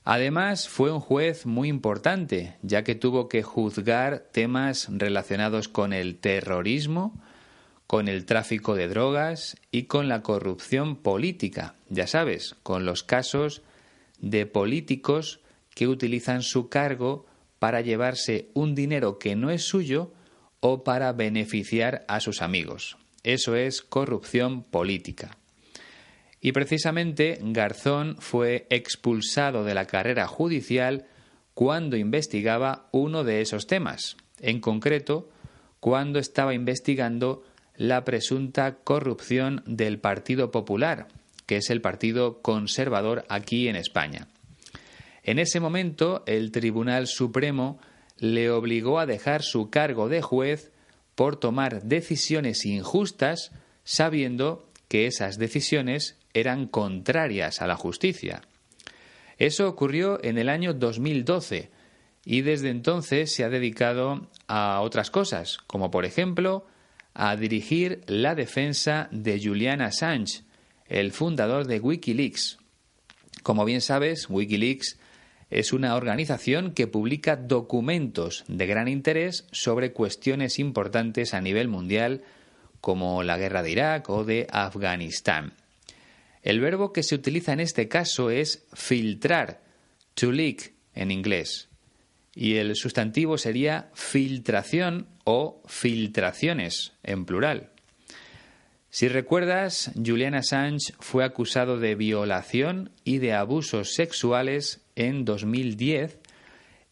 Además, 0.05 0.67
fue 0.67 0.91
un 0.91 0.99
juez 0.99 1.45
muy 1.45 1.69
importante, 1.69 2.57
ya 2.61 2.83
que 2.83 2.93
tuvo 2.93 3.29
que 3.29 3.41
juzgar 3.41 4.27
temas 4.31 4.89
relacionados 4.91 5.69
con 5.69 5.93
el 5.93 6.17
terrorismo, 6.17 7.19
con 7.87 8.09
el 8.09 8.25
tráfico 8.25 8.75
de 8.75 8.89
drogas 8.89 9.55
y 9.71 9.83
con 9.83 10.09
la 10.09 10.21
corrupción 10.21 10.97
política, 10.97 11.75
ya 11.89 12.05
sabes, 12.05 12.55
con 12.63 12.85
los 12.85 13.03
casos 13.03 13.61
de 14.19 14.45
políticos 14.45 15.39
que 15.73 15.87
utilizan 15.87 16.41
su 16.41 16.69
cargo 16.69 17.25
para 17.59 17.79
llevarse 17.81 18.49
un 18.53 18.75
dinero 18.75 19.19
que 19.19 19.35
no 19.37 19.51
es 19.51 19.63
suyo 19.63 20.11
o 20.59 20.83
para 20.83 21.13
beneficiar 21.13 22.03
a 22.09 22.19
sus 22.19 22.41
amigos. 22.41 22.97
Eso 23.23 23.55
es 23.55 23.81
corrupción 23.81 24.63
política. 24.63 25.37
Y 26.45 26.51
precisamente 26.51 27.39
Garzón 27.41 28.17
fue 28.19 28.67
expulsado 28.69 29.63
de 29.63 29.73
la 29.73 29.85
carrera 29.85 30.27
judicial 30.27 31.05
cuando 31.53 31.95
investigaba 31.95 32.89
uno 32.91 33.23
de 33.23 33.39
esos 33.39 33.65
temas, 33.65 34.17
en 34.41 34.59
concreto, 34.59 35.29
cuando 35.79 36.19
estaba 36.19 36.53
investigando 36.53 37.43
la 37.77 38.03
presunta 38.03 38.75
corrupción 38.83 39.63
del 39.65 39.99
Partido 39.99 40.51
Popular, 40.51 41.07
que 41.45 41.55
es 41.57 41.69
el 41.69 41.79
partido 41.79 42.41
conservador 42.41 43.23
aquí 43.29 43.69
en 43.69 43.77
España. 43.77 44.27
En 45.23 45.39
ese 45.39 45.61
momento, 45.61 46.23
el 46.25 46.51
Tribunal 46.51 47.07
Supremo 47.07 47.79
le 48.17 48.51
obligó 48.51 48.99
a 48.99 49.05
dejar 49.05 49.43
su 49.43 49.69
cargo 49.69 50.09
de 50.09 50.21
juez 50.21 50.73
por 51.15 51.37
tomar 51.37 51.83
decisiones 51.83 52.65
injustas 52.65 53.53
sabiendo 53.85 54.67
que 54.89 55.07
esas 55.07 55.37
decisiones 55.37 56.17
eran 56.33 56.67
contrarias 56.67 57.61
a 57.61 57.67
la 57.67 57.75
justicia. 57.75 58.41
Eso 59.37 59.67
ocurrió 59.67 60.23
en 60.23 60.37
el 60.37 60.49
año 60.49 60.73
2012 60.73 61.71
y 62.25 62.41
desde 62.41 62.69
entonces 62.69 63.33
se 63.33 63.43
ha 63.43 63.49
dedicado 63.49 64.27
a 64.47 64.79
otras 64.81 65.11
cosas, 65.11 65.57
como 65.67 65.91
por 65.91 66.05
ejemplo 66.05 66.65
a 67.13 67.35
dirigir 67.35 68.01
la 68.07 68.35
defensa 68.35 69.07
de 69.11 69.39
Julian 69.43 69.81
Assange, 69.81 70.43
el 70.87 71.11
fundador 71.11 71.67
de 71.67 71.79
Wikileaks. 71.79 72.57
Como 73.43 73.65
bien 73.65 73.81
sabes, 73.81 74.29
Wikileaks 74.29 74.97
es 75.49 75.73
una 75.73 75.95
organización 75.95 76.73
que 76.73 76.87
publica 76.87 77.35
documentos 77.35 78.43
de 78.47 78.65
gran 78.65 78.87
interés 78.87 79.45
sobre 79.51 79.93
cuestiones 79.93 80.57
importantes 80.57 81.33
a 81.33 81.41
nivel 81.41 81.67
mundial 81.67 82.23
como 82.81 83.21
la 83.23 83.37
guerra 83.37 83.61
de 83.61 83.71
Irak 83.71 84.09
o 84.09 84.23
de 84.23 84.47
Afganistán. 84.49 85.53
El 86.43 86.59
verbo 86.59 86.91
que 86.91 87.03
se 87.03 87.15
utiliza 87.15 87.53
en 87.53 87.61
este 87.61 87.87
caso 87.87 88.29
es 88.29 88.65
filtrar, 88.73 89.61
to 90.13 90.31
leak 90.31 90.73
en 90.93 91.09
inglés, 91.09 91.69
y 92.35 92.55
el 92.55 92.75
sustantivo 92.75 93.37
sería 93.37 93.89
filtración 93.93 95.07
o 95.23 95.61
filtraciones 95.65 96.93
en 97.03 97.25
plural. 97.25 97.69
Si 98.89 99.07
recuerdas, 99.07 99.91
Julian 99.95 100.35
Assange 100.35 100.93
fue 100.99 101.23
acusado 101.23 101.79
de 101.79 101.95
violación 101.95 102.91
y 103.03 103.17
de 103.17 103.33
abusos 103.33 103.95
sexuales 103.95 104.81
en 104.95 105.25
2010 105.25 106.19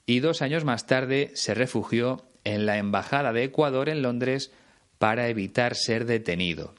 y 0.07 0.19
dos 0.19 0.41
años 0.41 0.65
más 0.65 0.87
tarde 0.87 1.31
se 1.35 1.53
refugió 1.53 2.25
en 2.43 2.65
la 2.65 2.77
Embajada 2.77 3.33
de 3.33 3.43
Ecuador 3.43 3.87
en 3.87 4.01
Londres 4.01 4.51
para 4.97 5.27
evitar 5.27 5.75
ser 5.75 6.05
detenido. 6.05 6.73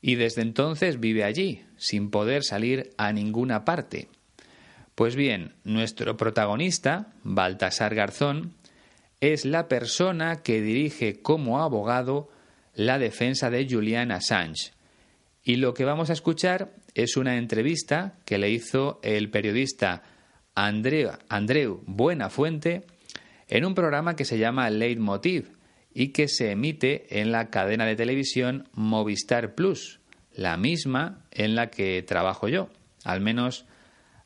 Y 0.00 0.14
desde 0.14 0.42
entonces 0.42 1.00
vive 1.00 1.24
allí, 1.24 1.64
sin 1.76 2.10
poder 2.10 2.42
salir 2.42 2.90
a 2.96 3.12
ninguna 3.12 3.64
parte. 3.64 4.08
Pues 4.94 5.16
bien, 5.16 5.54
nuestro 5.64 6.16
protagonista, 6.16 7.12
Baltasar 7.22 7.94
Garzón, 7.94 8.54
es 9.20 9.44
la 9.44 9.68
persona 9.68 10.42
que 10.42 10.62
dirige 10.62 11.20
como 11.20 11.60
abogado 11.60 12.30
la 12.74 12.98
defensa 12.98 13.50
de 13.50 13.66
Julian 13.68 14.12
Assange. 14.12 14.72
Y 15.42 15.56
lo 15.56 15.74
que 15.74 15.84
vamos 15.84 16.10
a 16.10 16.14
escuchar 16.14 16.72
es 16.94 17.16
una 17.16 17.36
entrevista 17.36 18.14
que 18.24 18.38
le 18.38 18.50
hizo 18.50 19.00
el 19.02 19.30
periodista 19.30 20.02
Andreu, 20.54 21.82
Buenafuente 21.86 22.84
en 23.48 23.64
un 23.64 23.74
programa 23.74 24.16
que 24.16 24.24
se 24.24 24.38
llama 24.38 24.70
Leitmotiv, 24.70 25.50
y 25.92 26.08
que 26.08 26.28
se 26.28 26.50
emite 26.50 27.20
en 27.20 27.32
la 27.32 27.50
cadena 27.50 27.86
de 27.86 27.96
televisión 27.96 28.68
Movistar 28.72 29.54
Plus, 29.54 30.00
la 30.34 30.56
misma 30.56 31.24
en 31.30 31.54
la 31.54 31.70
que 31.70 32.02
trabajo 32.02 32.48
yo, 32.48 32.68
al 33.04 33.20
menos 33.20 33.64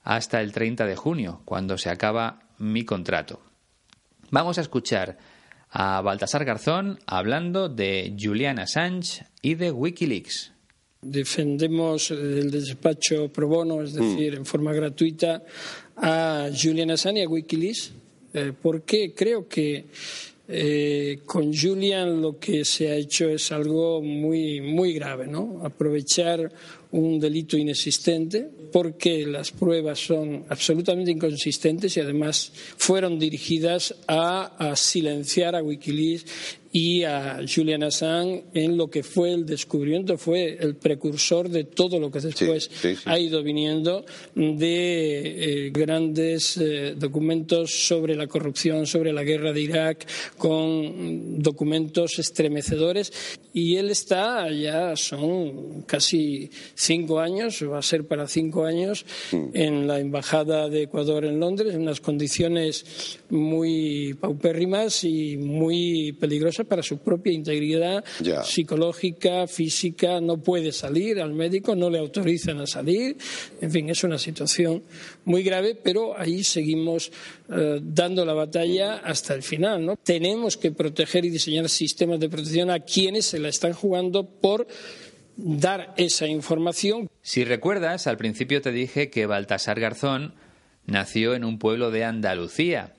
hasta 0.02 0.40
el 0.40 0.52
30 0.52 0.86
de 0.86 0.96
junio, 0.96 1.40
cuando 1.44 1.78
se 1.78 1.90
acaba 1.90 2.40
mi 2.58 2.84
contrato. 2.84 3.40
Vamos 4.30 4.58
a 4.58 4.60
escuchar 4.60 5.16
a 5.70 6.00
Baltasar 6.02 6.44
Garzón 6.44 6.98
hablando 7.06 7.68
de 7.68 8.14
Julian 8.18 8.58
Assange 8.58 9.26
y 9.42 9.54
de 9.54 9.70
Wikileaks. 9.70 10.52
Defendemos 11.02 12.10
el 12.10 12.50
despacho 12.50 13.30
pro 13.30 13.48
bono, 13.48 13.82
es 13.82 13.92
decir, 13.94 14.34
en 14.34 14.46
forma 14.46 14.72
gratuita, 14.72 15.42
a 15.96 16.48
Julian 16.54 16.92
Assange 16.92 17.20
y 17.20 17.24
a 17.24 17.28
Wikileaks, 17.28 17.92
eh, 18.34 18.52
porque 18.60 19.14
creo 19.14 19.48
que 19.48 19.86
eh, 20.46 21.20
con 21.24 21.54
Julian 21.56 22.20
lo 22.20 22.38
que 22.38 22.66
se 22.66 22.90
ha 22.90 22.96
hecho 22.96 23.28
es 23.30 23.50
algo 23.50 24.02
muy, 24.02 24.60
muy 24.60 24.92
grave, 24.92 25.26
¿no? 25.26 25.60
Aprovechar 25.64 26.52
un 26.90 27.18
delito 27.18 27.56
inexistente 27.56 28.48
porque 28.70 29.26
las 29.26 29.50
pruebas 29.50 29.98
son 29.98 30.44
absolutamente 30.48 31.10
inconsistentes 31.10 31.96
y 31.96 32.00
además 32.00 32.52
fueron 32.76 33.18
dirigidas 33.18 33.94
a, 34.06 34.70
a 34.70 34.76
silenciar 34.76 35.56
a 35.56 35.62
Wikileaks 35.62 36.26
y 36.76 37.04
a 37.04 37.38
Julian 37.46 37.84
Assange 37.84 38.46
en 38.52 38.76
lo 38.76 38.90
que 38.90 39.04
fue 39.04 39.32
el 39.32 39.46
descubrimiento, 39.46 40.18
fue 40.18 40.58
el 40.60 40.74
precursor 40.74 41.48
de 41.48 41.62
todo 41.62 42.00
lo 42.00 42.10
que 42.10 42.18
después 42.18 42.68
ha 43.04 43.16
ido 43.16 43.44
viniendo 43.44 44.04
de 44.34 45.66
eh, 45.66 45.70
grandes 45.70 46.56
eh, 46.56 46.96
documentos 46.98 47.86
sobre 47.86 48.16
la 48.16 48.26
corrupción, 48.26 48.88
sobre 48.88 49.12
la 49.12 49.22
guerra 49.22 49.52
de 49.52 49.60
Irak, 49.60 50.04
con 50.36 51.40
documentos 51.40 52.18
estremecedores. 52.18 53.12
Y 53.52 53.76
él 53.76 53.90
está 53.90 54.50
ya, 54.50 54.96
son 54.96 55.82
casi 55.82 56.50
cinco 56.74 57.20
años, 57.20 57.64
va 57.70 57.78
a 57.78 57.82
ser 57.82 58.04
para 58.04 58.26
cinco 58.26 58.64
años, 58.64 59.06
mm. 59.30 59.44
en 59.54 59.86
la 59.86 60.00
Embajada 60.00 60.68
de 60.68 60.82
Ecuador 60.82 61.24
en 61.24 61.38
Londres, 61.38 61.72
en 61.72 61.82
unas 61.82 62.00
condiciones 62.00 63.20
muy 63.30 64.14
paupérrimas 64.14 65.04
y 65.04 65.36
muy 65.36 66.10
peligrosas 66.18 66.63
para 66.64 66.82
su 66.82 66.98
propia 66.98 67.32
integridad 67.32 68.04
psicológica, 68.44 69.46
física, 69.46 70.20
no 70.20 70.38
puede 70.38 70.72
salir 70.72 71.20
al 71.20 71.32
médico, 71.32 71.74
no 71.74 71.90
le 71.90 71.98
autorizan 71.98 72.60
a 72.60 72.66
salir, 72.66 73.16
en 73.60 73.70
fin, 73.70 73.90
es 73.90 74.04
una 74.04 74.18
situación 74.18 74.82
muy 75.24 75.42
grave, 75.42 75.74
pero 75.74 76.18
ahí 76.18 76.44
seguimos 76.44 77.10
eh, 77.50 77.80
dando 77.82 78.24
la 78.24 78.34
batalla 78.34 78.96
hasta 78.96 79.34
el 79.34 79.42
final. 79.42 79.84
¿no? 79.84 79.96
Tenemos 79.96 80.56
que 80.56 80.70
proteger 80.70 81.24
y 81.24 81.30
diseñar 81.30 81.68
sistemas 81.68 82.20
de 82.20 82.28
protección 82.28 82.70
a 82.70 82.80
quienes 82.80 83.26
se 83.26 83.38
la 83.38 83.48
están 83.48 83.72
jugando 83.72 84.24
por 84.26 84.66
dar 85.36 85.94
esa 85.96 86.26
información. 86.26 87.08
Si 87.22 87.44
recuerdas, 87.44 88.06
al 88.06 88.16
principio 88.16 88.62
te 88.62 88.72
dije 88.72 89.10
que 89.10 89.26
Baltasar 89.26 89.80
Garzón 89.80 90.34
nació 90.86 91.34
en 91.34 91.44
un 91.44 91.58
pueblo 91.58 91.90
de 91.90 92.04
Andalucía 92.04 92.94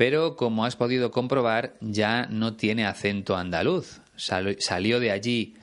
pero 0.00 0.34
como 0.34 0.64
has 0.64 0.76
podido 0.76 1.10
comprobar 1.10 1.74
ya 1.82 2.24
no 2.24 2.56
tiene 2.56 2.86
acento 2.86 3.36
andaluz. 3.36 4.00
salió 4.16 4.98
de 4.98 5.10
allí 5.10 5.56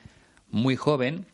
muy 0.51 0.75
joven 0.75 1.25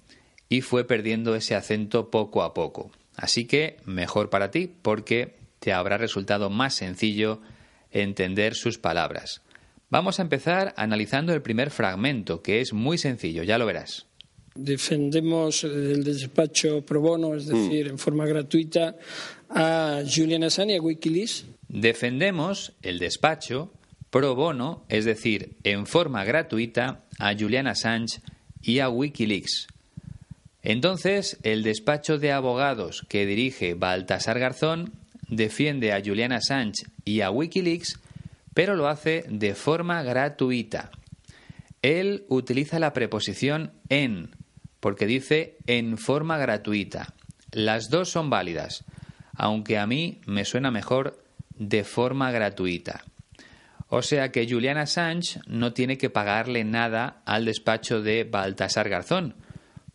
y 0.48 0.62
fue 0.62 0.88
perdiendo 0.88 1.36
ese 1.36 1.54
acento 1.54 2.10
poco 2.10 2.44
a 2.44 2.54
poco. 2.54 2.92
Así 3.18 3.44
que 3.44 3.76
mejor 3.84 4.30
para 4.30 4.52
ti 4.52 4.72
porque 4.82 5.36
te 5.60 5.74
habrá 5.74 5.98
resultado 5.98 6.50
más 6.50 6.76
sencillo 6.76 7.42
entender 7.92 8.56
sus 8.56 8.78
palabras. 8.78 9.42
Vamos 9.90 10.20
a 10.20 10.22
empezar 10.22 10.74
analizando 10.78 11.34
el 11.34 11.42
primer 11.42 11.72
fragmento, 11.72 12.42
que 12.42 12.62
es 12.62 12.72
muy 12.72 12.98
sencillo, 12.98 13.44
ya 13.44 13.58
lo 13.58 13.66
verás. 13.66 14.06
Defendemos 14.56 15.66
el 15.66 16.06
despacho 16.06 16.86
pro 16.86 17.02
bono, 17.02 17.36
es 17.36 17.48
decir, 17.48 17.88
en 17.88 17.98
forma 17.98 18.26
gratuita, 18.26 18.96
a 19.50 20.04
Julian 20.10 20.46
Assange 20.46 20.76
y 20.76 20.78
a 20.78 20.82
Wikileaks 20.82 21.48
Defendemos 21.74 22.74
el 22.84 23.00
despacho 23.00 23.74
pro 24.12 24.36
bono, 24.36 24.86
es 24.90 25.06
decir, 25.06 25.56
en 25.64 25.88
forma 25.88 26.24
gratuita, 26.24 27.00
a 27.18 27.34
Julian 27.34 27.66
Assange 27.66 28.22
y 28.62 28.78
a 28.78 28.90
Wikileaks. 28.90 29.66
Entonces, 30.62 31.40
el 31.42 31.64
despacho 31.64 32.20
de 32.20 32.32
abogados 32.32 33.04
que 33.10 33.26
dirige 33.26 33.74
Baltasar 33.74 34.38
Garzón 34.38 34.94
defiende 35.30 35.94
a 35.94 36.02
Julian 36.06 36.32
Assange 36.32 36.86
y 37.06 37.22
a 37.22 37.32
Wikileaks, 37.32 38.00
pero 38.54 38.76
lo 38.76 38.88
hace 38.88 39.26
de 39.28 39.56
forma 39.56 40.04
gratuita. 40.04 40.92
Él 41.82 42.26
utiliza 42.30 42.78
la 42.78 42.94
preposición 42.94 43.72
en, 43.90 44.36
porque 44.80 45.08
dice 45.08 45.58
en 45.66 45.98
forma 45.98 46.38
gratuita. 46.38 47.16
Las 47.52 47.90
dos 47.90 48.10
son 48.10 48.30
válidas, 48.30 48.86
aunque 49.34 49.80
a 49.80 49.88
mí 49.88 50.22
me 50.28 50.46
suena 50.46 50.70
mejor 50.70 51.23
de 51.58 51.84
forma 51.84 52.32
gratuita. 52.32 53.04
O 53.90 54.02
sea 54.02 54.32
que 54.32 54.48
Julian 54.50 54.78
Assange 54.78 55.40
no 55.46 55.74
tiene 55.74 55.98
que 55.98 56.10
pagarle 56.10 56.64
nada 56.64 57.22
al 57.26 57.46
despacho 57.46 58.02
de 58.02 58.24
Baltasar 58.24 58.90
Garzón, 58.90 59.36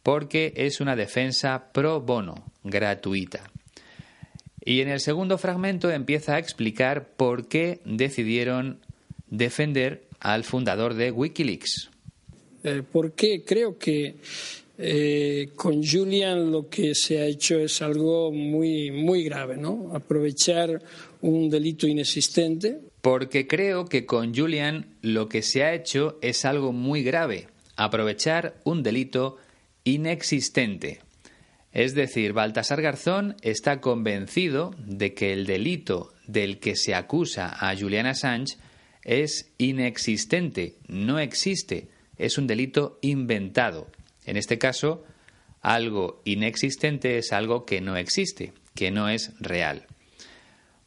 porque 0.03 0.53
es 0.57 0.81
una 0.81 0.95
defensa 0.95 1.73
pro 1.73 2.01
bono, 2.01 2.53
gratuita. 2.63 3.51
Y 4.65 4.83
en 4.83 4.89
el 4.89 5.01
segundo 5.01 5.39
fragmento 5.39 5.91
empieza 5.91 6.37
a 6.37 6.39
explicar 6.39 7.09
por 7.17 7.49
qué 7.49 7.81
decidieron 7.85 8.81
defender 9.29 10.05
al 10.21 10.45
fundador 10.45 10.95
de 10.95 11.11
Wikileaks. 11.11 11.91
Eh, 12.65 12.83
porque 12.91 13.45
creo 13.45 13.79
que 13.79 14.17
eh, 14.79 15.51
con 15.57 15.83
Julian 15.85 16.53
lo 16.53 16.69
que 16.69 16.95
se 16.95 17.19
ha 17.19 17.25
hecho 17.25 17.59
es 17.59 17.83
algo 17.83 18.31
muy, 18.31 18.91
muy 18.91 19.25
grave, 19.25 19.57
¿no? 19.57 19.91
Aprovechar 19.95 20.81
un 21.21 21.51
delito 21.51 21.87
inexistente. 21.87 22.81
Porque 23.01 23.47
creo 23.47 23.87
que 23.87 24.07
con 24.07 24.35
Julian 24.35 24.87
lo 25.03 25.29
que 25.29 25.43
se 25.43 25.65
ha 25.65 25.75
hecho 25.75 26.19
es 26.23 26.45
algo 26.45 26.73
muy 26.73 27.03
grave, 27.03 27.49
aprovechar 27.77 28.61
un 28.65 28.83
delito 28.83 29.37
inexistente. 29.85 31.01
Es 31.73 31.95
decir, 31.95 32.33
Baltasar 32.33 32.83
Garzón 32.83 33.37
está 33.43 33.81
convencido 33.81 34.75
de 34.79 35.15
que 35.15 35.33
el 35.33 35.47
delito 35.47 36.13
del 36.27 36.59
que 36.59 36.77
se 36.77 36.95
acusa 36.95 37.55
a 37.61 37.77
Julian 37.77 38.07
Assange 38.07 38.57
es 39.05 39.53
inexistente, 39.59 40.77
no 40.89 41.19
existe, 41.19 41.89
es 42.17 42.37
un 42.37 42.47
delito 42.47 42.99
inventado. 43.01 43.91
En 44.27 44.37
este 44.37 44.59
caso, 44.59 45.05
algo 45.61 46.21
inexistente 46.25 47.19
es 47.19 47.33
algo 47.33 47.65
que 47.65 47.81
no 47.81 47.97
existe, 47.97 48.53
que 48.75 48.91
no 48.91 49.09
es 49.09 49.33
real. 49.41 49.87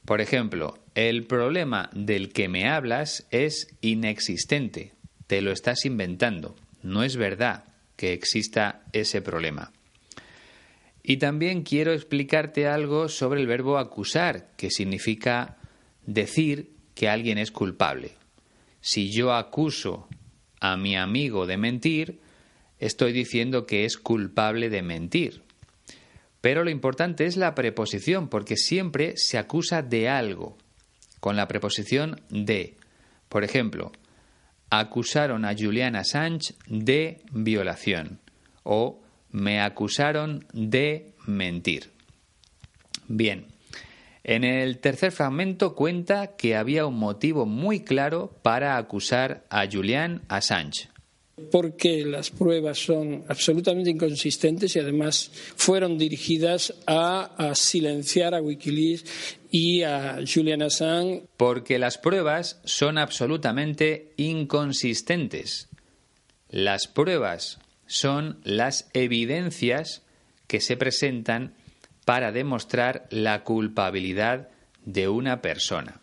Por 0.05 0.21
ejemplo, 0.21 0.79
el 0.95 1.25
problema 1.25 1.89
del 1.93 2.33
que 2.33 2.49
me 2.49 2.67
hablas 2.67 3.27
es 3.31 3.67
inexistente, 3.81 4.93
te 5.27 5.41
lo 5.41 5.51
estás 5.51 5.85
inventando, 5.85 6.55
no 6.81 7.03
es 7.03 7.15
verdad 7.15 7.65
que 7.95 8.13
exista 8.13 8.83
ese 8.93 9.21
problema. 9.21 9.71
Y 11.03 11.17
también 11.17 11.63
quiero 11.63 11.93
explicarte 11.93 12.67
algo 12.67 13.09
sobre 13.09 13.41
el 13.41 13.47
verbo 13.47 13.77
acusar, 13.77 14.51
que 14.57 14.69
significa 14.69 15.57
decir 16.05 16.71
que 16.95 17.09
alguien 17.09 17.37
es 17.37 17.51
culpable. 17.51 18.13
Si 18.81 19.11
yo 19.11 19.33
acuso 19.33 20.07
a 20.59 20.77
mi 20.77 20.95
amigo 20.95 21.45
de 21.45 21.57
mentir, 21.57 22.19
estoy 22.79 23.13
diciendo 23.13 23.65
que 23.65 23.85
es 23.85 23.97
culpable 23.97 24.69
de 24.69 24.81
mentir. 24.81 25.43
Pero 26.41 26.63
lo 26.63 26.71
importante 26.71 27.25
es 27.25 27.37
la 27.37 27.55
preposición, 27.55 28.27
porque 28.27 28.57
siempre 28.57 29.13
se 29.15 29.37
acusa 29.37 29.83
de 29.83 30.09
algo, 30.09 30.57
con 31.19 31.35
la 31.35 31.47
preposición 31.47 32.19
de. 32.29 32.75
Por 33.29 33.43
ejemplo, 33.43 33.91
acusaron 34.71 35.45
a 35.45 35.55
Julian 35.57 35.95
Assange 35.95 36.55
de 36.67 37.21
violación 37.31 38.19
o 38.63 39.01
me 39.29 39.61
acusaron 39.61 40.45
de 40.51 41.13
mentir. 41.27 41.91
Bien, 43.07 43.47
en 44.23 44.43
el 44.43 44.79
tercer 44.79 45.11
fragmento 45.11 45.75
cuenta 45.75 46.35
que 46.35 46.55
había 46.55 46.85
un 46.85 46.97
motivo 46.97 47.45
muy 47.45 47.81
claro 47.81 48.31
para 48.41 48.77
acusar 48.77 49.45
a 49.49 49.65
Julian 49.71 50.21
Assange. 50.27 50.89
Porque 51.51 52.05
las 52.05 52.29
pruebas 52.29 52.77
son 52.77 53.23
absolutamente 53.27 53.89
inconsistentes 53.89 54.75
y 54.75 54.79
además 54.79 55.31
fueron 55.55 55.97
dirigidas 55.97 56.73
a, 56.85 57.51
silenciar 57.55 58.35
a 58.35 58.41
Wikileaks 58.41 59.37
y 59.49 59.83
a 59.83 60.19
Julian 60.27 60.61
Assange. 60.61 61.23
Porque 61.37 61.79
las 61.79 61.97
pruebas 61.97 62.61
son 62.63 62.97
absolutamente 62.97 64.13
inconsistentes. 64.17 65.69
Las 66.49 66.87
pruebas 66.87 67.59
son 67.87 68.39
las 68.43 68.89
evidencias 68.93 70.03
que 70.47 70.61
se 70.61 70.77
presentan 70.77 71.53
para 72.05 72.31
demostrar 72.31 73.07
la 73.09 73.43
culpabilidad 73.43 74.49
de 74.85 75.07
una 75.07 75.41
persona. 75.41 76.01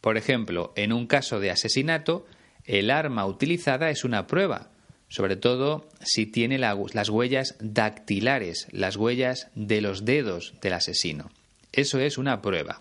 Por 0.00 0.16
ejemplo, 0.16 0.72
en 0.76 0.92
un 0.92 1.06
caso 1.06 1.40
de 1.40 1.50
asesinato, 1.50 2.26
el 2.66 2.90
arma 2.90 3.26
utilizada 3.26 3.90
es 3.90 4.04
una 4.04 4.26
prueba, 4.26 4.70
sobre 5.08 5.36
todo 5.36 5.88
si 6.00 6.26
tiene 6.26 6.58
las 6.58 7.08
huellas 7.08 7.56
dactilares, 7.60 8.66
las 8.72 8.96
huellas 8.96 9.48
de 9.54 9.80
los 9.80 10.04
dedos 10.04 10.54
del 10.60 10.74
asesino. 10.74 11.30
Eso 11.72 12.00
es 12.00 12.18
una 12.18 12.42
prueba. 12.42 12.80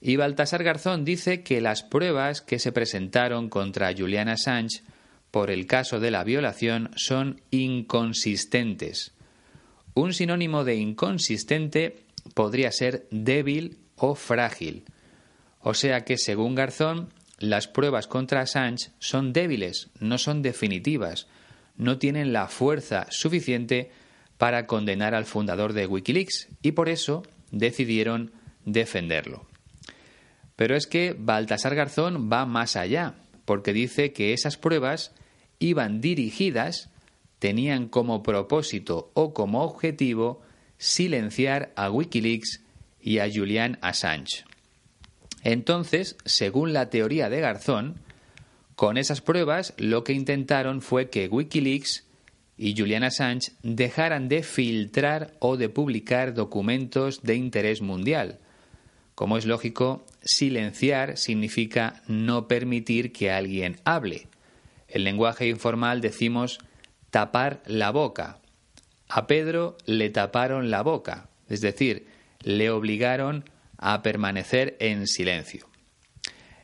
Y 0.00 0.16
Baltasar 0.16 0.62
Garzón 0.62 1.04
dice 1.04 1.42
que 1.42 1.60
las 1.60 1.82
pruebas 1.82 2.42
que 2.42 2.58
se 2.58 2.70
presentaron 2.70 3.48
contra 3.48 3.92
Juliana 3.96 4.32
Assange 4.32 4.82
por 5.30 5.50
el 5.50 5.66
caso 5.66 5.98
de 6.00 6.10
la 6.10 6.22
violación 6.22 6.90
son 6.94 7.40
inconsistentes. 7.50 9.12
Un 9.94 10.12
sinónimo 10.12 10.64
de 10.64 10.76
inconsistente 10.76 11.96
podría 12.34 12.70
ser 12.70 13.06
débil 13.10 13.78
o 13.96 14.14
frágil. 14.14 14.84
O 15.60 15.74
sea 15.74 16.04
que, 16.04 16.18
según 16.18 16.54
Garzón, 16.54 17.08
las 17.38 17.68
pruebas 17.68 18.06
contra 18.06 18.40
Assange 18.40 18.90
son 18.98 19.32
débiles, 19.32 19.90
no 20.00 20.18
son 20.18 20.42
definitivas, 20.42 21.26
no 21.76 21.98
tienen 21.98 22.32
la 22.32 22.48
fuerza 22.48 23.06
suficiente 23.10 23.90
para 24.38 24.66
condenar 24.66 25.14
al 25.14 25.26
fundador 25.26 25.72
de 25.72 25.86
Wikileaks 25.86 26.48
y 26.62 26.72
por 26.72 26.88
eso 26.88 27.22
decidieron 27.50 28.32
defenderlo. 28.64 29.46
Pero 30.56 30.74
es 30.74 30.86
que 30.86 31.14
Baltasar 31.18 31.74
Garzón 31.74 32.30
va 32.32 32.46
más 32.46 32.76
allá, 32.76 33.14
porque 33.44 33.72
dice 33.72 34.12
que 34.12 34.32
esas 34.32 34.56
pruebas 34.56 35.12
iban 35.58 36.00
dirigidas 36.00 36.90
tenían 37.38 37.88
como 37.88 38.22
propósito 38.22 39.10
o 39.14 39.34
como 39.34 39.62
objetivo 39.62 40.42
silenciar 40.78 41.72
a 41.76 41.90
Wikileaks 41.90 42.62
y 43.00 43.18
a 43.18 43.30
Julian 43.32 43.78
Assange. 43.82 44.44
Entonces, 45.42 46.16
según 46.24 46.72
la 46.72 46.90
teoría 46.90 47.28
de 47.28 47.40
Garzón, 47.40 48.00
con 48.74 48.98
esas 48.98 49.20
pruebas 49.20 49.74
lo 49.78 50.04
que 50.04 50.12
intentaron 50.12 50.82
fue 50.82 51.08
que 51.08 51.28
Wikileaks 51.28 52.04
y 52.58 52.76
Julian 52.76 53.04
Assange 53.04 53.52
dejaran 53.62 54.28
de 54.28 54.42
filtrar 54.42 55.34
o 55.38 55.56
de 55.56 55.68
publicar 55.68 56.34
documentos 56.34 57.22
de 57.22 57.36
interés 57.36 57.82
mundial. 57.82 58.38
Como 59.14 59.38
es 59.38 59.46
lógico, 59.46 60.04
silenciar 60.22 61.16
significa 61.16 62.02
no 62.06 62.48
permitir 62.48 63.12
que 63.12 63.30
alguien 63.30 63.76
hable. 63.84 64.28
En 64.88 65.04
lenguaje 65.04 65.48
informal 65.48 66.00
decimos 66.00 66.58
tapar 67.10 67.62
la 67.66 67.90
boca. 67.90 68.40
A 69.08 69.26
Pedro 69.26 69.78
le 69.86 70.10
taparon 70.10 70.70
la 70.70 70.82
boca, 70.82 71.28
es 71.48 71.60
decir, 71.60 72.08
le 72.42 72.70
obligaron 72.70 73.44
a 73.78 74.02
permanecer 74.02 74.76
en 74.80 75.06
silencio. 75.06 75.68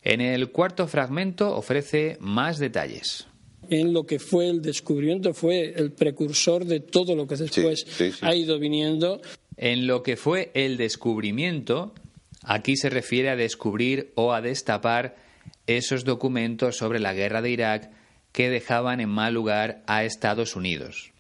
En 0.02 0.20
el 0.20 0.50
cuarto 0.50 0.88
fragmento 0.88 1.54
ofrece 1.54 2.16
más 2.20 2.58
detalles. 2.58 3.26
En 3.70 3.92
lo 3.92 4.04
que 4.04 4.18
fue 4.18 4.48
el 4.48 4.60
descubrimiento, 4.60 5.32
fue 5.34 5.72
el 5.76 5.92
precursor 5.92 6.64
de 6.64 6.80
todo 6.80 7.14
lo 7.14 7.26
que 7.26 7.36
después 7.36 7.86
ha 8.20 8.34
ido 8.34 8.58
viniendo. 8.58 9.20
En 9.56 9.86
lo 9.86 10.02
que 10.02 10.16
fue 10.16 10.50
el 10.54 10.76
descubrimiento, 10.76 11.94
aquí 12.42 12.76
se 12.76 12.90
refiere 12.90 13.30
a 13.30 13.36
descubrir 13.36 14.12
o 14.16 14.32
a 14.32 14.40
destapar 14.40 15.16
esos 15.66 16.04
documentos 16.04 16.76
sobre 16.76 16.98
la 16.98 17.14
guerra 17.14 17.40
de 17.40 17.50
Irak 17.50 17.90
que 18.32 18.50
dejaban 18.50 19.00
en 19.00 19.10
mal 19.10 19.34
lugar 19.34 19.84
a 19.86 20.04
Estados 20.04 20.56
Unidos. 20.56 21.11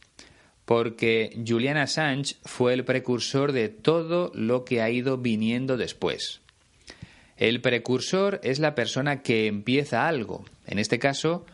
Porque 0.64 1.36
Julian 1.46 1.76
Assange 1.76 2.36
fue 2.44 2.74
el 2.74 2.84
precursor 2.84 3.52
de 3.52 3.68
todo 3.68 4.30
lo 4.34 4.64
que 4.64 4.80
ha 4.80 4.90
ido 4.90 5.18
viniendo 5.18 5.76
después. 5.76 6.40
El 7.36 7.60
precursor 7.60 8.40
es 8.44 8.58
la 8.58 8.74
persona 8.74 9.22
que 9.22 9.46
empieza 9.46 10.06
algo. 10.06 10.44
En 10.66 10.78
este 10.78 10.98
caso, 10.98 11.44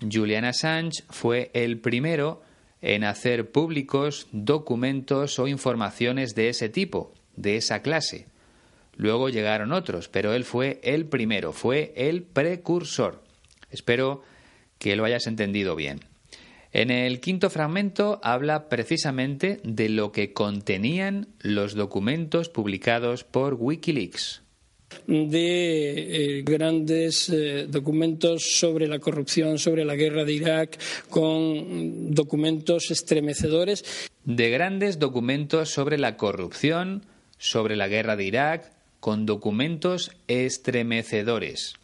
Julian 0.00 0.44
Assange 0.44 1.04
fue 1.10 1.50
el 1.54 1.78
primero 1.78 2.42
en 2.82 3.04
hacer 3.04 3.50
públicos 3.50 4.26
documentos 4.32 5.38
o 5.38 5.48
informaciones 5.48 6.34
de 6.34 6.48
ese 6.48 6.68
tipo, 6.68 7.12
de 7.36 7.56
esa 7.56 7.82
clase. 7.82 8.26
Luego 8.96 9.28
llegaron 9.28 9.72
otros, 9.72 10.08
pero 10.08 10.32
él 10.34 10.44
fue 10.44 10.80
el 10.82 11.06
primero, 11.06 11.52
fue 11.52 11.92
el 11.96 12.22
precursor. 12.22 13.22
Espero 13.70 14.22
que 14.78 14.96
lo 14.96 15.04
hayas 15.04 15.26
entendido 15.26 15.76
bien. 15.76 16.00
En 16.72 16.90
el 16.90 17.20
quinto 17.20 17.48
fragmento 17.50 18.20
habla 18.22 18.68
precisamente 18.68 19.60
de 19.64 19.88
lo 19.88 20.12
que 20.12 20.32
contenían 20.32 21.28
los 21.40 21.74
documentos 21.74 22.48
publicados 22.48 23.24
por 23.24 23.54
Wikileaks 23.54 24.42
de 25.06 26.38
eh, 26.38 26.42
grandes 26.42 27.28
eh, 27.28 27.66
documentos 27.68 28.52
sobre 28.56 28.86
la 28.86 28.98
corrupción, 28.98 29.58
sobre 29.58 29.84
la 29.84 29.94
guerra 29.94 30.24
de 30.24 30.32
Irak, 30.32 30.78
con 31.10 32.14
documentos 32.14 32.90
estremecedores. 32.90 34.08
De 34.24 34.50
grandes 34.50 34.98
documentos 34.98 35.70
sobre 35.70 35.98
la 35.98 36.16
corrupción, 36.16 37.04
sobre 37.38 37.76
la 37.76 37.88
guerra 37.88 38.16
de 38.16 38.24
Irak, 38.24 38.72
con 39.00 39.26
documentos 39.26 40.10
estremecedores. 40.26 41.77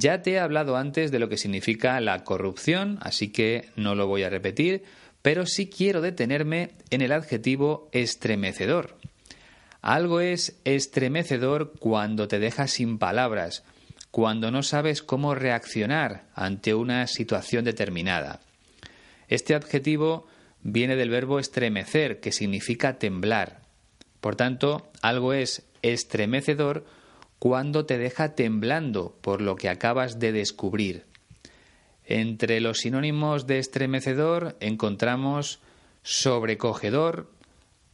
Ya 0.00 0.22
te 0.22 0.34
he 0.34 0.38
hablado 0.38 0.76
antes 0.76 1.10
de 1.10 1.18
lo 1.18 1.28
que 1.28 1.36
significa 1.36 2.00
la 2.00 2.22
corrupción, 2.22 2.98
así 3.00 3.32
que 3.32 3.70
no 3.74 3.96
lo 3.96 4.06
voy 4.06 4.22
a 4.22 4.30
repetir, 4.30 4.84
pero 5.22 5.44
sí 5.44 5.68
quiero 5.68 6.00
detenerme 6.00 6.70
en 6.90 7.02
el 7.02 7.10
adjetivo 7.10 7.88
estremecedor. 7.90 8.96
Algo 9.80 10.20
es 10.20 10.56
estremecedor 10.64 11.72
cuando 11.80 12.28
te 12.28 12.38
dejas 12.38 12.70
sin 12.70 12.98
palabras, 12.98 13.64
cuando 14.12 14.52
no 14.52 14.62
sabes 14.62 15.02
cómo 15.02 15.34
reaccionar 15.34 16.26
ante 16.32 16.74
una 16.74 17.08
situación 17.08 17.64
determinada. 17.64 18.38
Este 19.26 19.56
adjetivo 19.56 20.28
viene 20.62 20.94
del 20.94 21.10
verbo 21.10 21.40
estremecer, 21.40 22.20
que 22.20 22.30
significa 22.30 23.00
temblar. 23.00 23.62
Por 24.20 24.36
tanto, 24.36 24.92
algo 25.02 25.32
es 25.32 25.66
estremecedor 25.82 26.86
cuando 27.38 27.86
te 27.86 27.98
deja 27.98 28.34
temblando 28.34 29.16
por 29.20 29.40
lo 29.40 29.56
que 29.56 29.68
acabas 29.68 30.18
de 30.18 30.32
descubrir. 30.32 31.04
Entre 32.04 32.60
los 32.60 32.78
sinónimos 32.78 33.46
de 33.46 33.58
estremecedor 33.58 34.56
encontramos 34.60 35.60
sobrecogedor, 36.02 37.30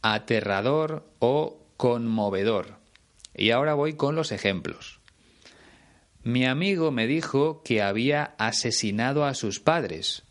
aterrador 0.01 1.05
o 1.19 1.57
conmovedor. 1.77 2.77
Y 3.35 3.51
ahora 3.51 3.73
voy 3.73 3.95
con 3.95 4.15
los 4.15 4.31
ejemplos. 4.31 4.99
Mi 6.23 6.45
amigo 6.45 6.91
me 6.91 7.07
dijo 7.07 7.61
que 7.63 7.81
había 7.81 8.33
asesinado 8.37 9.25
a 9.25 9.33
sus 9.33 9.59
padres. 9.59 10.23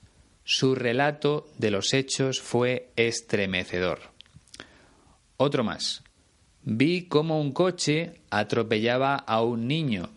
Su 0.45 0.75
relato 0.75 1.47
de 1.59 1.71
los 1.71 1.95
hechos 1.95 2.41
fue 2.41 2.91
estremecedor. 2.97 4.01
Otro 5.37 5.63
más. 5.63 6.04
Vi 6.67 7.09
cómo 7.09 7.41
un 7.41 7.53
coche 7.53 8.21
atropellaba 8.31 9.17
a 9.17 9.43
un 9.43 9.69
niño. 9.69 10.09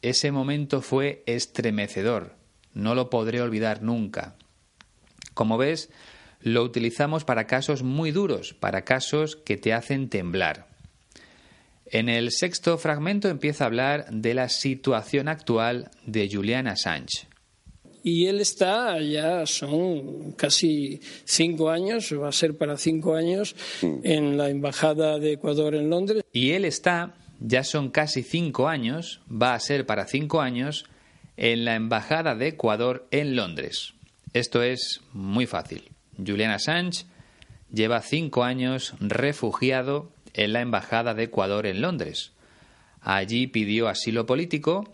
Ese 0.00 0.30
momento 0.30 0.80
fue 0.80 1.24
estremecedor. 1.26 2.36
No 2.72 2.94
lo 2.94 3.10
podré 3.10 3.40
olvidar 3.40 3.82
nunca. 3.82 4.36
Como 5.34 5.58
ves, 5.58 5.90
lo 6.40 6.62
utilizamos 6.62 7.24
para 7.24 7.48
casos 7.48 7.82
muy 7.82 8.12
duros, 8.12 8.54
para 8.54 8.84
casos 8.84 9.34
que 9.34 9.56
te 9.56 9.72
hacen 9.72 10.08
temblar. 10.08 10.68
En 11.86 12.08
el 12.08 12.30
sexto 12.30 12.78
fragmento 12.78 13.28
empieza 13.28 13.64
a 13.64 13.66
hablar 13.66 14.06
de 14.10 14.34
la 14.34 14.48
situación 14.48 15.26
actual 15.26 15.90
de 16.06 16.28
Julian 16.30 16.68
Assange 16.68 17.27
y 18.02 18.26
él 18.26 18.40
está 18.40 19.00
ya 19.00 19.46
son 19.46 20.32
casi 20.32 21.00
cinco 21.24 21.70
años, 21.70 22.12
va 22.12 22.28
a 22.28 22.32
ser 22.32 22.56
para 22.56 22.76
cinco 22.76 23.14
años, 23.14 23.54
en 23.82 24.36
la 24.36 24.50
Embajada 24.50 25.18
de 25.18 25.32
Ecuador 25.32 25.74
en 25.74 25.90
Londres. 25.90 26.24
Y 26.32 26.52
él 26.52 26.64
está, 26.64 27.14
ya 27.40 27.64
son 27.64 27.90
casi 27.90 28.22
cinco 28.22 28.68
años, 28.68 29.20
va 29.30 29.54
a 29.54 29.60
ser 29.60 29.86
para 29.86 30.06
cinco 30.06 30.40
años, 30.40 30.86
en 31.36 31.64
la 31.64 31.76
Embajada 31.76 32.34
de 32.34 32.48
Ecuador 32.48 33.06
en 33.10 33.36
Londres. 33.36 33.94
Esto 34.32 34.62
es 34.62 35.00
muy 35.12 35.46
fácil. 35.46 35.90
Julian 36.16 36.50
Assange 36.50 37.04
lleva 37.72 38.02
cinco 38.02 38.44
años 38.44 38.94
refugiado 39.00 40.10
en 40.34 40.52
la 40.52 40.60
Embajada 40.60 41.14
de 41.14 41.24
Ecuador 41.24 41.66
en 41.66 41.80
Londres. 41.80 42.32
Allí 43.00 43.46
pidió 43.46 43.88
asilo 43.88 44.26
político 44.26 44.92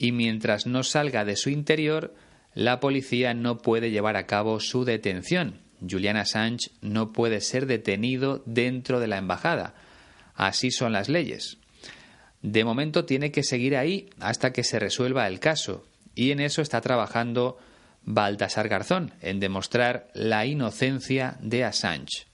y 0.00 0.12
mientras 0.12 0.66
no 0.66 0.82
salga 0.82 1.26
de 1.26 1.36
su 1.36 1.50
interior, 1.50 2.14
la 2.54 2.80
policía 2.80 3.34
no 3.34 3.58
puede 3.58 3.90
llevar 3.90 4.16
a 4.16 4.26
cabo 4.26 4.58
su 4.58 4.86
detención. 4.86 5.60
Julian 5.88 6.16
Assange 6.16 6.70
no 6.80 7.12
puede 7.12 7.42
ser 7.42 7.66
detenido 7.66 8.42
dentro 8.46 8.98
de 8.98 9.08
la 9.08 9.18
embajada. 9.18 9.74
Así 10.34 10.70
son 10.70 10.92
las 10.92 11.10
leyes. 11.10 11.58
De 12.40 12.64
momento 12.64 13.04
tiene 13.04 13.30
que 13.30 13.42
seguir 13.42 13.76
ahí 13.76 14.08
hasta 14.20 14.54
que 14.54 14.64
se 14.64 14.78
resuelva 14.78 15.28
el 15.28 15.38
caso, 15.38 15.84
y 16.14 16.30
en 16.30 16.40
eso 16.40 16.62
está 16.62 16.80
trabajando 16.80 17.58
Baltasar 18.02 18.70
Garzón, 18.70 19.12
en 19.20 19.38
demostrar 19.38 20.08
la 20.14 20.46
inocencia 20.46 21.36
de 21.42 21.64
Assange. 21.64 22.24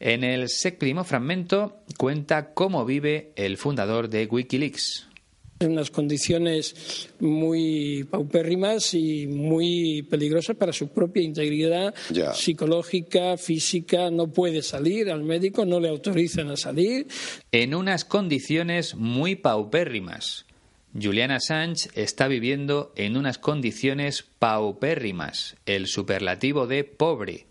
En 0.00 0.24
el 0.24 0.48
séptimo 0.48 1.04
fragmento 1.04 1.82
cuenta 1.98 2.54
cómo 2.54 2.86
vive 2.86 3.32
el 3.36 3.58
fundador 3.58 4.08
de 4.08 4.24
Wikileaks, 4.24 5.08
en 5.60 5.72
unas 5.72 5.90
condiciones 5.90 7.08
muy 7.20 8.04
paupérrimas 8.04 8.94
y 8.94 9.26
muy 9.26 10.02
peligrosas 10.08 10.56
para 10.56 10.72
su 10.72 10.88
propia 10.88 11.22
integridad 11.22 11.94
psicológica, 12.34 13.36
física. 13.36 14.10
No 14.10 14.28
puede 14.28 14.62
salir 14.62 15.10
al 15.10 15.24
médico, 15.24 15.64
no 15.64 15.80
le 15.80 15.88
autorizan 15.88 16.50
a 16.50 16.56
salir. 16.56 17.08
En 17.50 17.74
unas 17.74 18.04
condiciones 18.04 18.94
muy 18.94 19.34
paupérrimas. 19.34 20.46
Julian 21.00 21.30
Assange 21.30 21.90
está 21.94 22.28
viviendo 22.28 22.92
en 22.96 23.16
unas 23.16 23.38
condiciones 23.38 24.24
paupérrimas, 24.38 25.56
el 25.66 25.86
superlativo 25.86 26.66
de 26.66 26.84
pobre. 26.84 27.46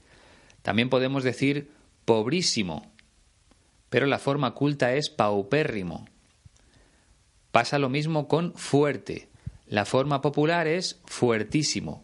También 0.63 0.89
podemos 0.89 1.23
decir 1.23 1.69
pobrísimo, 2.03 2.91
pero 3.89 4.05
la 4.05 4.17
forma 4.17 4.53
culta 4.53 4.95
es 4.95 5.09
paupérrimo. 5.09 6.07
Pasa 7.51 7.79
lo 7.79 7.89
mismo 7.89 8.27
con 8.27 8.53
fuerte. 8.53 9.29
La 9.67 9.85
forma 9.85 10.21
popular 10.21 10.67
es 10.67 10.99
fuertísimo, 11.05 12.03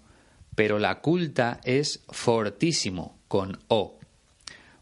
pero 0.56 0.80
la 0.80 1.02
culta 1.02 1.60
es 1.64 2.04
fortísimo, 2.10 3.18
con 3.28 3.60
O. 3.68 4.00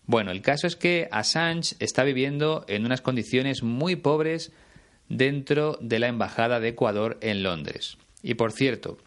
Bueno, 0.05 0.31
el 0.31 0.41
caso 0.41 0.67
es 0.67 0.75
que 0.75 1.07
Assange 1.11 1.75
está 1.79 2.03
viviendo 2.03 2.65
en 2.67 2.85
unas 2.85 3.01
condiciones 3.01 3.63
muy 3.63 3.95
pobres 3.95 4.51
dentro 5.09 5.77
de 5.81 5.99
la 5.99 6.07
Embajada 6.07 6.59
de 6.59 6.69
Ecuador 6.69 7.17
en 7.21 7.43
Londres. 7.43 7.97
Y 8.23 8.33
por 8.33 8.51
cierto, 8.51 8.97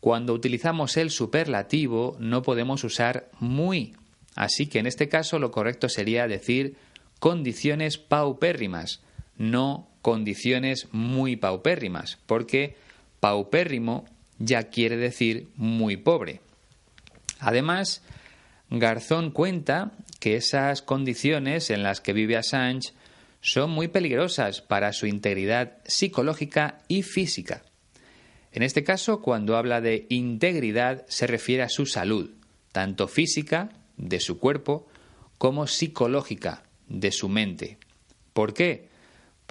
cuando 0.00 0.32
utilizamos 0.32 0.96
el 0.96 1.10
superlativo 1.10 2.16
no 2.18 2.42
podemos 2.42 2.82
usar 2.82 3.30
muy. 3.38 3.94
Así 4.34 4.66
que 4.66 4.78
en 4.78 4.86
este 4.86 5.08
caso 5.08 5.38
lo 5.38 5.50
correcto 5.50 5.88
sería 5.88 6.26
decir 6.26 6.76
condiciones 7.20 7.98
paupérrimas, 7.98 9.00
no 9.42 9.88
condiciones 10.02 10.88
muy 10.92 11.34
paupérrimas, 11.34 12.18
porque 12.26 12.76
paupérrimo 13.18 14.04
ya 14.38 14.70
quiere 14.70 14.96
decir 14.96 15.48
muy 15.56 15.96
pobre. 15.96 16.40
Además, 17.40 18.02
Garzón 18.70 19.32
cuenta 19.32 19.92
que 20.20 20.36
esas 20.36 20.80
condiciones 20.80 21.70
en 21.70 21.82
las 21.82 22.00
que 22.00 22.12
vive 22.12 22.36
Assange 22.36 22.92
son 23.40 23.70
muy 23.70 23.88
peligrosas 23.88 24.60
para 24.60 24.92
su 24.92 25.06
integridad 25.06 25.78
psicológica 25.84 26.78
y 26.86 27.02
física. 27.02 27.64
En 28.52 28.62
este 28.62 28.84
caso, 28.84 29.20
cuando 29.20 29.56
habla 29.56 29.80
de 29.80 30.06
integridad, 30.08 31.04
se 31.08 31.26
refiere 31.26 31.64
a 31.64 31.68
su 31.68 31.86
salud, 31.86 32.30
tanto 32.70 33.08
física, 33.08 33.70
de 33.96 34.20
su 34.20 34.38
cuerpo, 34.38 34.86
como 35.36 35.66
psicológica, 35.66 36.62
de 36.88 37.10
su 37.10 37.28
mente. 37.28 37.78
¿Por 38.32 38.54
qué? 38.54 38.91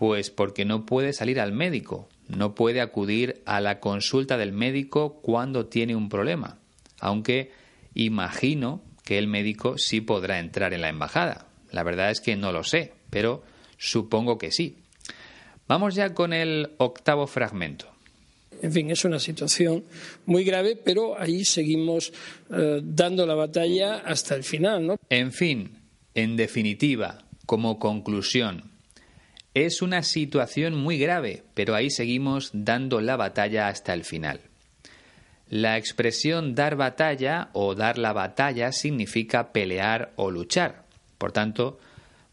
Pues 0.01 0.31
porque 0.31 0.65
no 0.65 0.87
puede 0.87 1.13
salir 1.13 1.39
al 1.39 1.51
médico, 1.51 2.09
no 2.27 2.55
puede 2.55 2.81
acudir 2.81 3.43
a 3.45 3.61
la 3.61 3.79
consulta 3.79 4.35
del 4.35 4.51
médico 4.51 5.21
cuando 5.21 5.67
tiene 5.67 5.95
un 5.95 6.09
problema, 6.09 6.57
aunque 6.99 7.51
imagino 7.93 8.81
que 9.03 9.19
el 9.19 9.27
médico 9.27 9.77
sí 9.77 10.01
podrá 10.01 10.39
entrar 10.39 10.73
en 10.73 10.81
la 10.81 10.89
embajada. 10.89 11.45
La 11.69 11.83
verdad 11.83 12.09
es 12.09 12.19
que 12.19 12.35
no 12.35 12.51
lo 12.51 12.63
sé, 12.63 12.93
pero 13.11 13.43
supongo 13.77 14.39
que 14.39 14.51
sí. 14.51 14.77
Vamos 15.67 15.93
ya 15.93 16.15
con 16.15 16.33
el 16.33 16.71
octavo 16.79 17.27
fragmento. 17.27 17.85
En 18.59 18.71
fin, 18.71 18.89
es 18.89 19.05
una 19.05 19.19
situación 19.19 19.83
muy 20.25 20.43
grave, 20.43 20.77
pero 20.83 21.15
ahí 21.15 21.45
seguimos 21.45 22.11
eh, 22.49 22.81
dando 22.83 23.27
la 23.27 23.35
batalla 23.35 23.97
hasta 23.97 24.33
el 24.33 24.43
final, 24.43 24.87
¿no? 24.87 24.95
En 25.11 25.31
fin, 25.31 25.77
en 26.15 26.37
definitiva, 26.37 27.19
como 27.45 27.77
conclusión, 27.77 28.70
es 29.53 29.81
una 29.81 30.03
situación 30.03 30.75
muy 30.75 30.97
grave, 30.97 31.43
pero 31.53 31.75
ahí 31.75 31.89
seguimos 31.89 32.51
dando 32.53 33.01
la 33.01 33.17
batalla 33.17 33.67
hasta 33.67 33.93
el 33.93 34.05
final. 34.05 34.39
La 35.49 35.77
expresión 35.77 36.55
dar 36.55 36.77
batalla 36.77 37.49
o 37.51 37.75
dar 37.75 37.97
la 37.97 38.13
batalla 38.13 38.71
significa 38.71 39.51
pelear 39.51 40.13
o 40.15 40.31
luchar. 40.31 40.85
Por 41.17 41.33
tanto, 41.33 41.79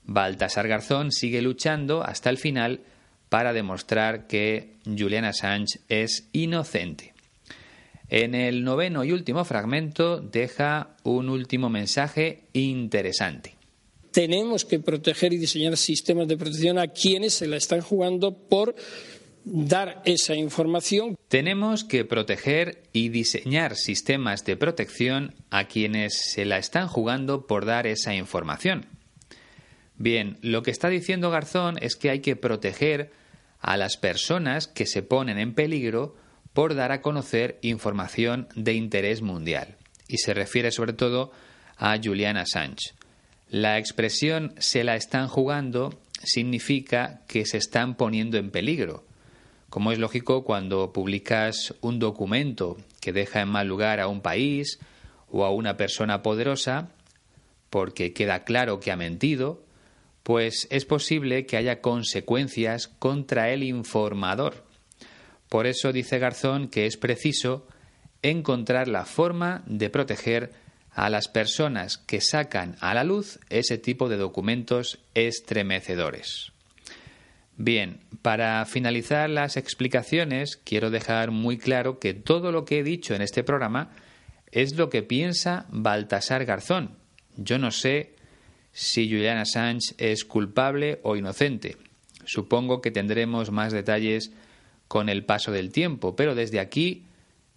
Baltasar 0.05 0.69
Garzón 0.69 1.11
sigue 1.11 1.43
luchando 1.43 2.05
hasta 2.05 2.31
el 2.31 2.39
final 2.39 2.81
para 3.29 3.53
demostrar 3.53 4.29
que 4.29 4.75
Julian 4.87 5.25
Assange 5.25 5.81
es 5.89 6.29
inocente. 6.33 7.13
En 8.09 8.35
el 8.35 8.63
noveno 8.63 9.05
y 9.05 9.13
último 9.13 9.45
fragmento 9.45 10.21
deja 10.21 10.97
un 11.03 11.29
último 11.29 11.69
mensaje 11.69 12.45
interesante 12.53 13.58
tenemos 14.11 14.65
que 14.65 14.79
proteger 14.79 15.33
y 15.33 15.39
diseñar 15.39 15.77
sistemas 15.77 16.29
de 16.29 16.37
protección 16.37 16.79
a 16.79 16.89
quienes 16.89 17.35
se 17.35 17.47
la 17.47 17.57
están 17.57 17.81
jugando 17.81 18.37
por 18.37 18.75
dar 19.45 20.03
esa 20.05 20.35
información. 20.35 21.17
Tenemos 21.29 21.85
que 21.85 22.05
proteger 22.05 22.83
y 22.93 23.09
diseñar 23.09 23.77
sistemas 23.77 24.45
de 24.45 24.57
protección 24.57 25.35
a 25.51 25.65
quienes 25.69 26.33
se 26.33 26.45
la 26.45 26.59
están 26.59 26.89
jugando 26.89 27.47
por 27.47 27.65
dar 27.65 27.87
esa 27.87 28.15
información. 28.15 28.87
Bien, 29.97 30.39
lo 30.43 30.63
que 30.63 30.71
está 30.71 30.89
diciendo 30.89 31.31
Garzón 31.31 31.77
es 31.81 31.97
que 31.97 32.11
hay 32.11 32.21
que 32.21 32.37
proteger 32.37 33.11
a 33.61 33.77
las 33.77 33.97
personas 33.97 34.69
que 34.69 34.87
se 34.87 35.03
ponen 35.03 35.39
en 35.39 35.55
peligro 35.55 36.15
por 36.53 36.75
dar 36.75 36.93
a 36.93 37.03
conocer 37.03 37.59
información 37.63 38.49
de 38.55 38.75
interés 38.75 39.23
mundial. 39.23 39.77
Y 40.07 40.19
se 40.19 40.35
refiere 40.35 40.71
sobre 40.71 40.93
todo 40.93 41.33
a 41.77 41.99
Julian 42.03 42.37
Assange. 42.37 42.98
La 43.51 43.79
expresión 43.79 44.55
se 44.59 44.85
la 44.85 44.95
están 44.95 45.27
jugando 45.27 45.99
significa 46.23 47.23
que 47.27 47.47
se 47.47 47.57
están 47.57 47.95
poniendo 47.97 48.37
en 48.37 48.51
peligro. 48.51 49.05
Como 49.71 49.91
es 49.91 49.99
lógico 49.99 50.45
cuando 50.45 50.93
publicas 50.93 51.75
un 51.81 51.99
documento 51.99 52.77
que 53.01 53.13
deja 53.13 53.41
en 53.41 53.49
mal 53.49 53.67
lugar 53.67 54.01
a 54.01 54.09
un 54.09 54.21
país 54.21 54.79
o 55.31 55.47
a 55.47 55.51
una 55.51 55.79
persona 55.79 56.23
poderosa, 56.23 56.91
porque 57.71 58.13
queda 58.13 58.45
claro 58.45 58.81
que 58.81 58.93
ha 58.93 58.97
mentido, 58.97 59.63
pues 60.23 60.69
es 60.71 60.85
posible 60.85 61.47
que 61.47 61.57
haya 61.57 61.81
consecuencias 61.81 62.89
contra 62.89 63.51
el 63.51 63.63
informador. 63.63 64.63
Por 65.49 65.67
eso 65.67 65.93
dice 65.93 66.19
Garzón 66.19 66.69
que 66.69 66.85
es 66.85 66.99
preciso 66.99 67.67
encontrar 68.21 68.89
la 68.89 69.07
forma 69.07 69.63
de 69.67 69.89
proteger 69.89 70.53
a 70.93 71.11
las 71.11 71.29
personas 71.29 71.99
que 71.99 72.21
sacan 72.21 72.77
a 72.81 72.95
la 72.95 73.05
luz 73.05 73.39
ese 73.51 73.79
tipo 73.79 74.09
de 74.09 74.17
documentos 74.17 74.99
estremecedores. 75.15 76.53
Bien, 77.57 78.01
para 78.23 78.65
finalizar 78.67 79.29
las 79.29 79.57
explicaciones, 79.57 80.57
quiero 80.57 80.91
dejar 80.91 81.33
muy 81.33 81.59
claro 81.59 81.99
que 81.99 82.15
todo 82.15 82.53
lo 82.53 82.65
que 82.65 82.79
he 82.79 82.83
dicho 82.85 83.15
en 83.15 83.23
este 83.23 83.43
programa 83.43 83.91
es 84.53 84.77
lo 84.77 84.91
que 84.91 85.03
piensa 85.03 85.67
Baltasar 85.71 86.45
Garzón. 86.45 86.97
Yo 87.37 87.59
no 87.59 87.71
sé 87.71 88.15
si 88.73 89.09
Julian 89.09 89.39
Assange 89.39 89.95
es 89.99 90.25
culpable 90.25 91.01
o 91.03 91.17
inocente. 91.17 91.77
Supongo 92.25 92.81
que 92.81 92.91
tendremos 92.91 93.51
más 93.51 93.73
detalles 93.73 94.33
con 94.87 95.09
el 95.09 95.25
paso 95.25 95.51
del 95.51 95.73
tiempo, 95.73 96.15
pero 96.15 96.35
desde 96.35 96.61
aquí 96.61 97.05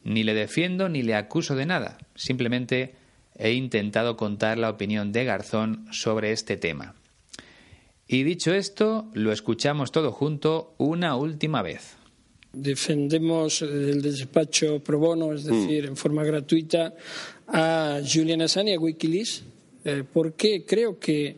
ni 0.03 0.23
le 0.23 0.33
defiendo 0.33 0.89
ni 0.89 1.03
le 1.03 1.15
acuso 1.15 1.55
de 1.55 1.65
nada. 1.65 1.97
Simplemente 2.15 2.95
he 3.37 3.53
intentado 3.53 4.17
contar 4.17 4.57
la 4.57 4.69
opinión 4.69 5.11
de 5.11 5.25
Garzón 5.25 5.87
sobre 5.91 6.31
este 6.31 6.57
tema. 6.57 6.95
Y 8.07 8.23
dicho 8.23 8.53
esto, 8.53 9.05
lo 9.13 9.31
escuchamos 9.31 9.91
todo 9.91 10.11
junto 10.11 10.73
una 10.77 11.15
última 11.15 11.61
vez. 11.61 11.95
Defendemos 12.51 13.61
el 13.61 14.01
despacho 14.01 14.79
pro 14.79 14.99
bono, 14.99 15.31
es 15.33 15.45
decir, 15.45 15.85
en 15.85 15.95
forma 15.95 16.23
gratuita, 16.25 16.93
a 17.47 18.01
Julian 18.05 18.41
Assange 18.41 18.71
y 18.71 18.73
a 18.75 18.79
Wikileaks, 18.79 19.43
eh, 19.85 20.03
porque 20.11 20.65
creo 20.65 20.99
que 20.99 21.37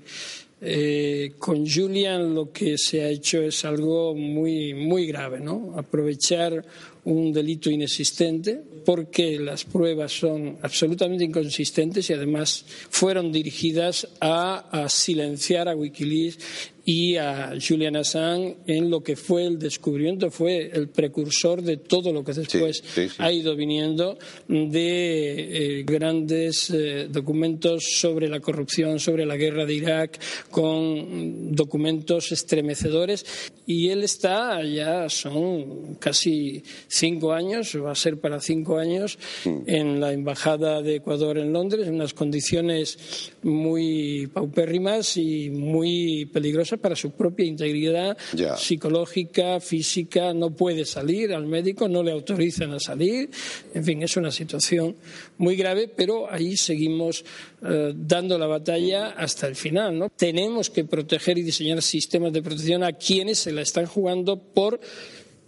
eh, 0.66 1.34
con 1.38 1.68
Julian 1.70 2.34
lo 2.34 2.52
que 2.52 2.78
se 2.78 3.04
ha 3.04 3.10
hecho 3.10 3.42
es 3.42 3.66
algo 3.66 4.16
muy, 4.16 4.74
muy 4.74 5.06
grave, 5.06 5.40
¿no? 5.40 5.74
Aprovechar 5.78 6.66
un 7.06 7.34
delito 7.34 7.70
inexistente 7.70 8.62
porque 8.86 9.40
las 9.40 9.64
pruebas 9.64 10.12
son 10.12 10.58
absolutamente 10.62 11.24
inconsistentes 11.24 12.10
y 12.10 12.14
además 12.14 12.66
fueron 12.90 13.32
dirigidas 13.32 14.08
a, 14.20 14.84
a 14.84 14.90
silenciar 14.90 15.68
a 15.68 15.76
Wikileaks 15.76 16.38
y 16.86 17.16
a 17.16 17.54
Julian 17.60 17.96
Assange 17.96 18.58
en 18.68 18.90
lo 18.90 19.02
que 19.02 19.16
fue 19.16 19.46
el 19.46 19.58
descubrimiento, 19.58 20.30
fue 20.30 20.70
el 20.74 20.90
precursor 20.90 21.62
de 21.62 21.78
todo 21.78 22.12
lo 22.12 22.24
que 22.24 22.34
después 22.34 22.84
ha 23.20 23.32
ido 23.32 23.56
viniendo 23.56 24.18
de 24.48 25.80
eh, 25.80 25.84
grandes 25.84 26.70
eh, 26.70 27.08
documentos 27.10 27.86
sobre 27.96 28.28
la 28.28 28.42
corrupción, 28.42 29.00
sobre 29.00 29.26
la 29.26 29.38
guerra 29.38 29.66
de 29.66 29.74
Irak, 29.74 30.20
con 30.50 31.56
documentos 31.56 32.32
estremecedores. 32.34 33.26
Y 33.66 33.88
él 33.90 34.04
está 34.04 34.62
ya 34.64 35.08
son 35.08 35.96
casi 35.96 36.64
cinco 36.94 37.34
años, 37.34 37.76
va 37.84 37.92
a 37.92 37.96
ser 37.96 38.20
para 38.20 38.40
cinco 38.40 38.78
años, 38.78 39.18
mm. 39.46 39.58
en 39.66 40.00
la 40.00 40.14
embajada 40.14 40.82
de 40.82 40.98
Ecuador 40.98 41.40
en 41.40 41.52
Londres, 41.52 41.88
en 41.88 41.96
unas 41.96 42.14
condiciones 42.14 43.32
muy 43.42 44.28
paupérrimas 44.28 45.18
y 45.18 45.50
muy 45.50 46.30
peligrosas 46.32 46.80
para 46.80 46.96
su 46.96 47.12
propia 47.12 47.46
integridad 47.46 48.16
psicológica, 48.58 49.60
física, 49.60 50.34
no 50.34 50.52
puede 50.52 50.86
salir 50.86 51.34
al 51.34 51.48
médico, 51.48 51.88
no 51.88 52.04
le 52.04 52.12
autorizan 52.12 52.74
a 52.74 52.80
salir, 52.80 53.30
en 53.74 53.84
fin, 53.84 54.04
es 54.04 54.16
una 54.16 54.32
situación 54.32 54.96
muy 55.38 55.56
grave, 55.56 55.88
pero 55.88 56.32
ahí 56.32 56.56
seguimos 56.56 57.26
eh, 57.64 57.94
dando 57.96 58.38
la 58.38 58.46
batalla 58.46 59.10
hasta 59.18 59.48
el 59.48 59.56
final. 59.56 59.98
¿no? 59.98 60.10
Tenemos 60.10 60.70
que 60.70 60.84
proteger 60.86 61.40
y 61.40 61.44
diseñar 61.44 61.82
sistemas 61.82 62.32
de 62.34 62.44
protección 62.44 62.84
a 62.84 62.94
quienes 62.94 63.40
se 63.40 63.52
la 63.52 63.62
están 63.62 63.88
jugando 63.88 64.38
por 64.38 64.80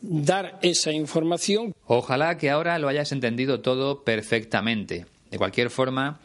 dar 0.07 0.59
esa 0.61 0.91
información. 0.91 1.73
Ojalá 1.85 2.37
que 2.37 2.49
ahora 2.49 2.77
lo 2.79 2.87
hayas 2.87 3.11
entendido 3.11 3.61
todo 3.61 4.03
perfectamente. 4.03 5.05
De 5.31 5.37
cualquier 5.37 5.69
forma, 5.69 6.19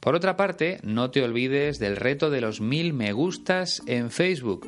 Por 0.00 0.14
otra 0.14 0.36
parte, 0.36 0.80
no 0.82 1.10
te 1.10 1.22
olvides 1.22 1.78
del 1.78 1.96
reto 1.96 2.30
de 2.30 2.40
los 2.40 2.60
mil 2.60 2.92
me 2.92 3.12
gustas 3.12 3.82
en 3.86 4.10
Facebook 4.10 4.66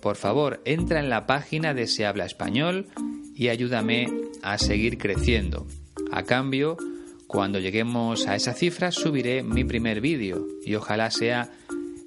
por 0.00 0.16
favor, 0.16 0.60
entra 0.64 0.98
en 1.00 1.10
la 1.10 1.26
página 1.26 1.74
de 1.74 1.86
Se 1.86 2.06
Habla 2.06 2.24
Español 2.24 2.86
y 3.34 3.48
ayúdame 3.48 4.08
a 4.42 4.56
seguir 4.58 4.96
creciendo. 4.98 5.66
A 6.10 6.22
cambio, 6.22 6.78
cuando 7.26 7.58
lleguemos 7.58 8.26
a 8.26 8.34
esa 8.34 8.54
cifra, 8.54 8.92
subiré 8.92 9.42
mi 9.42 9.64
primer 9.64 10.00
vídeo 10.00 10.46
y 10.64 10.74
ojalá 10.74 11.10
sea 11.10 11.50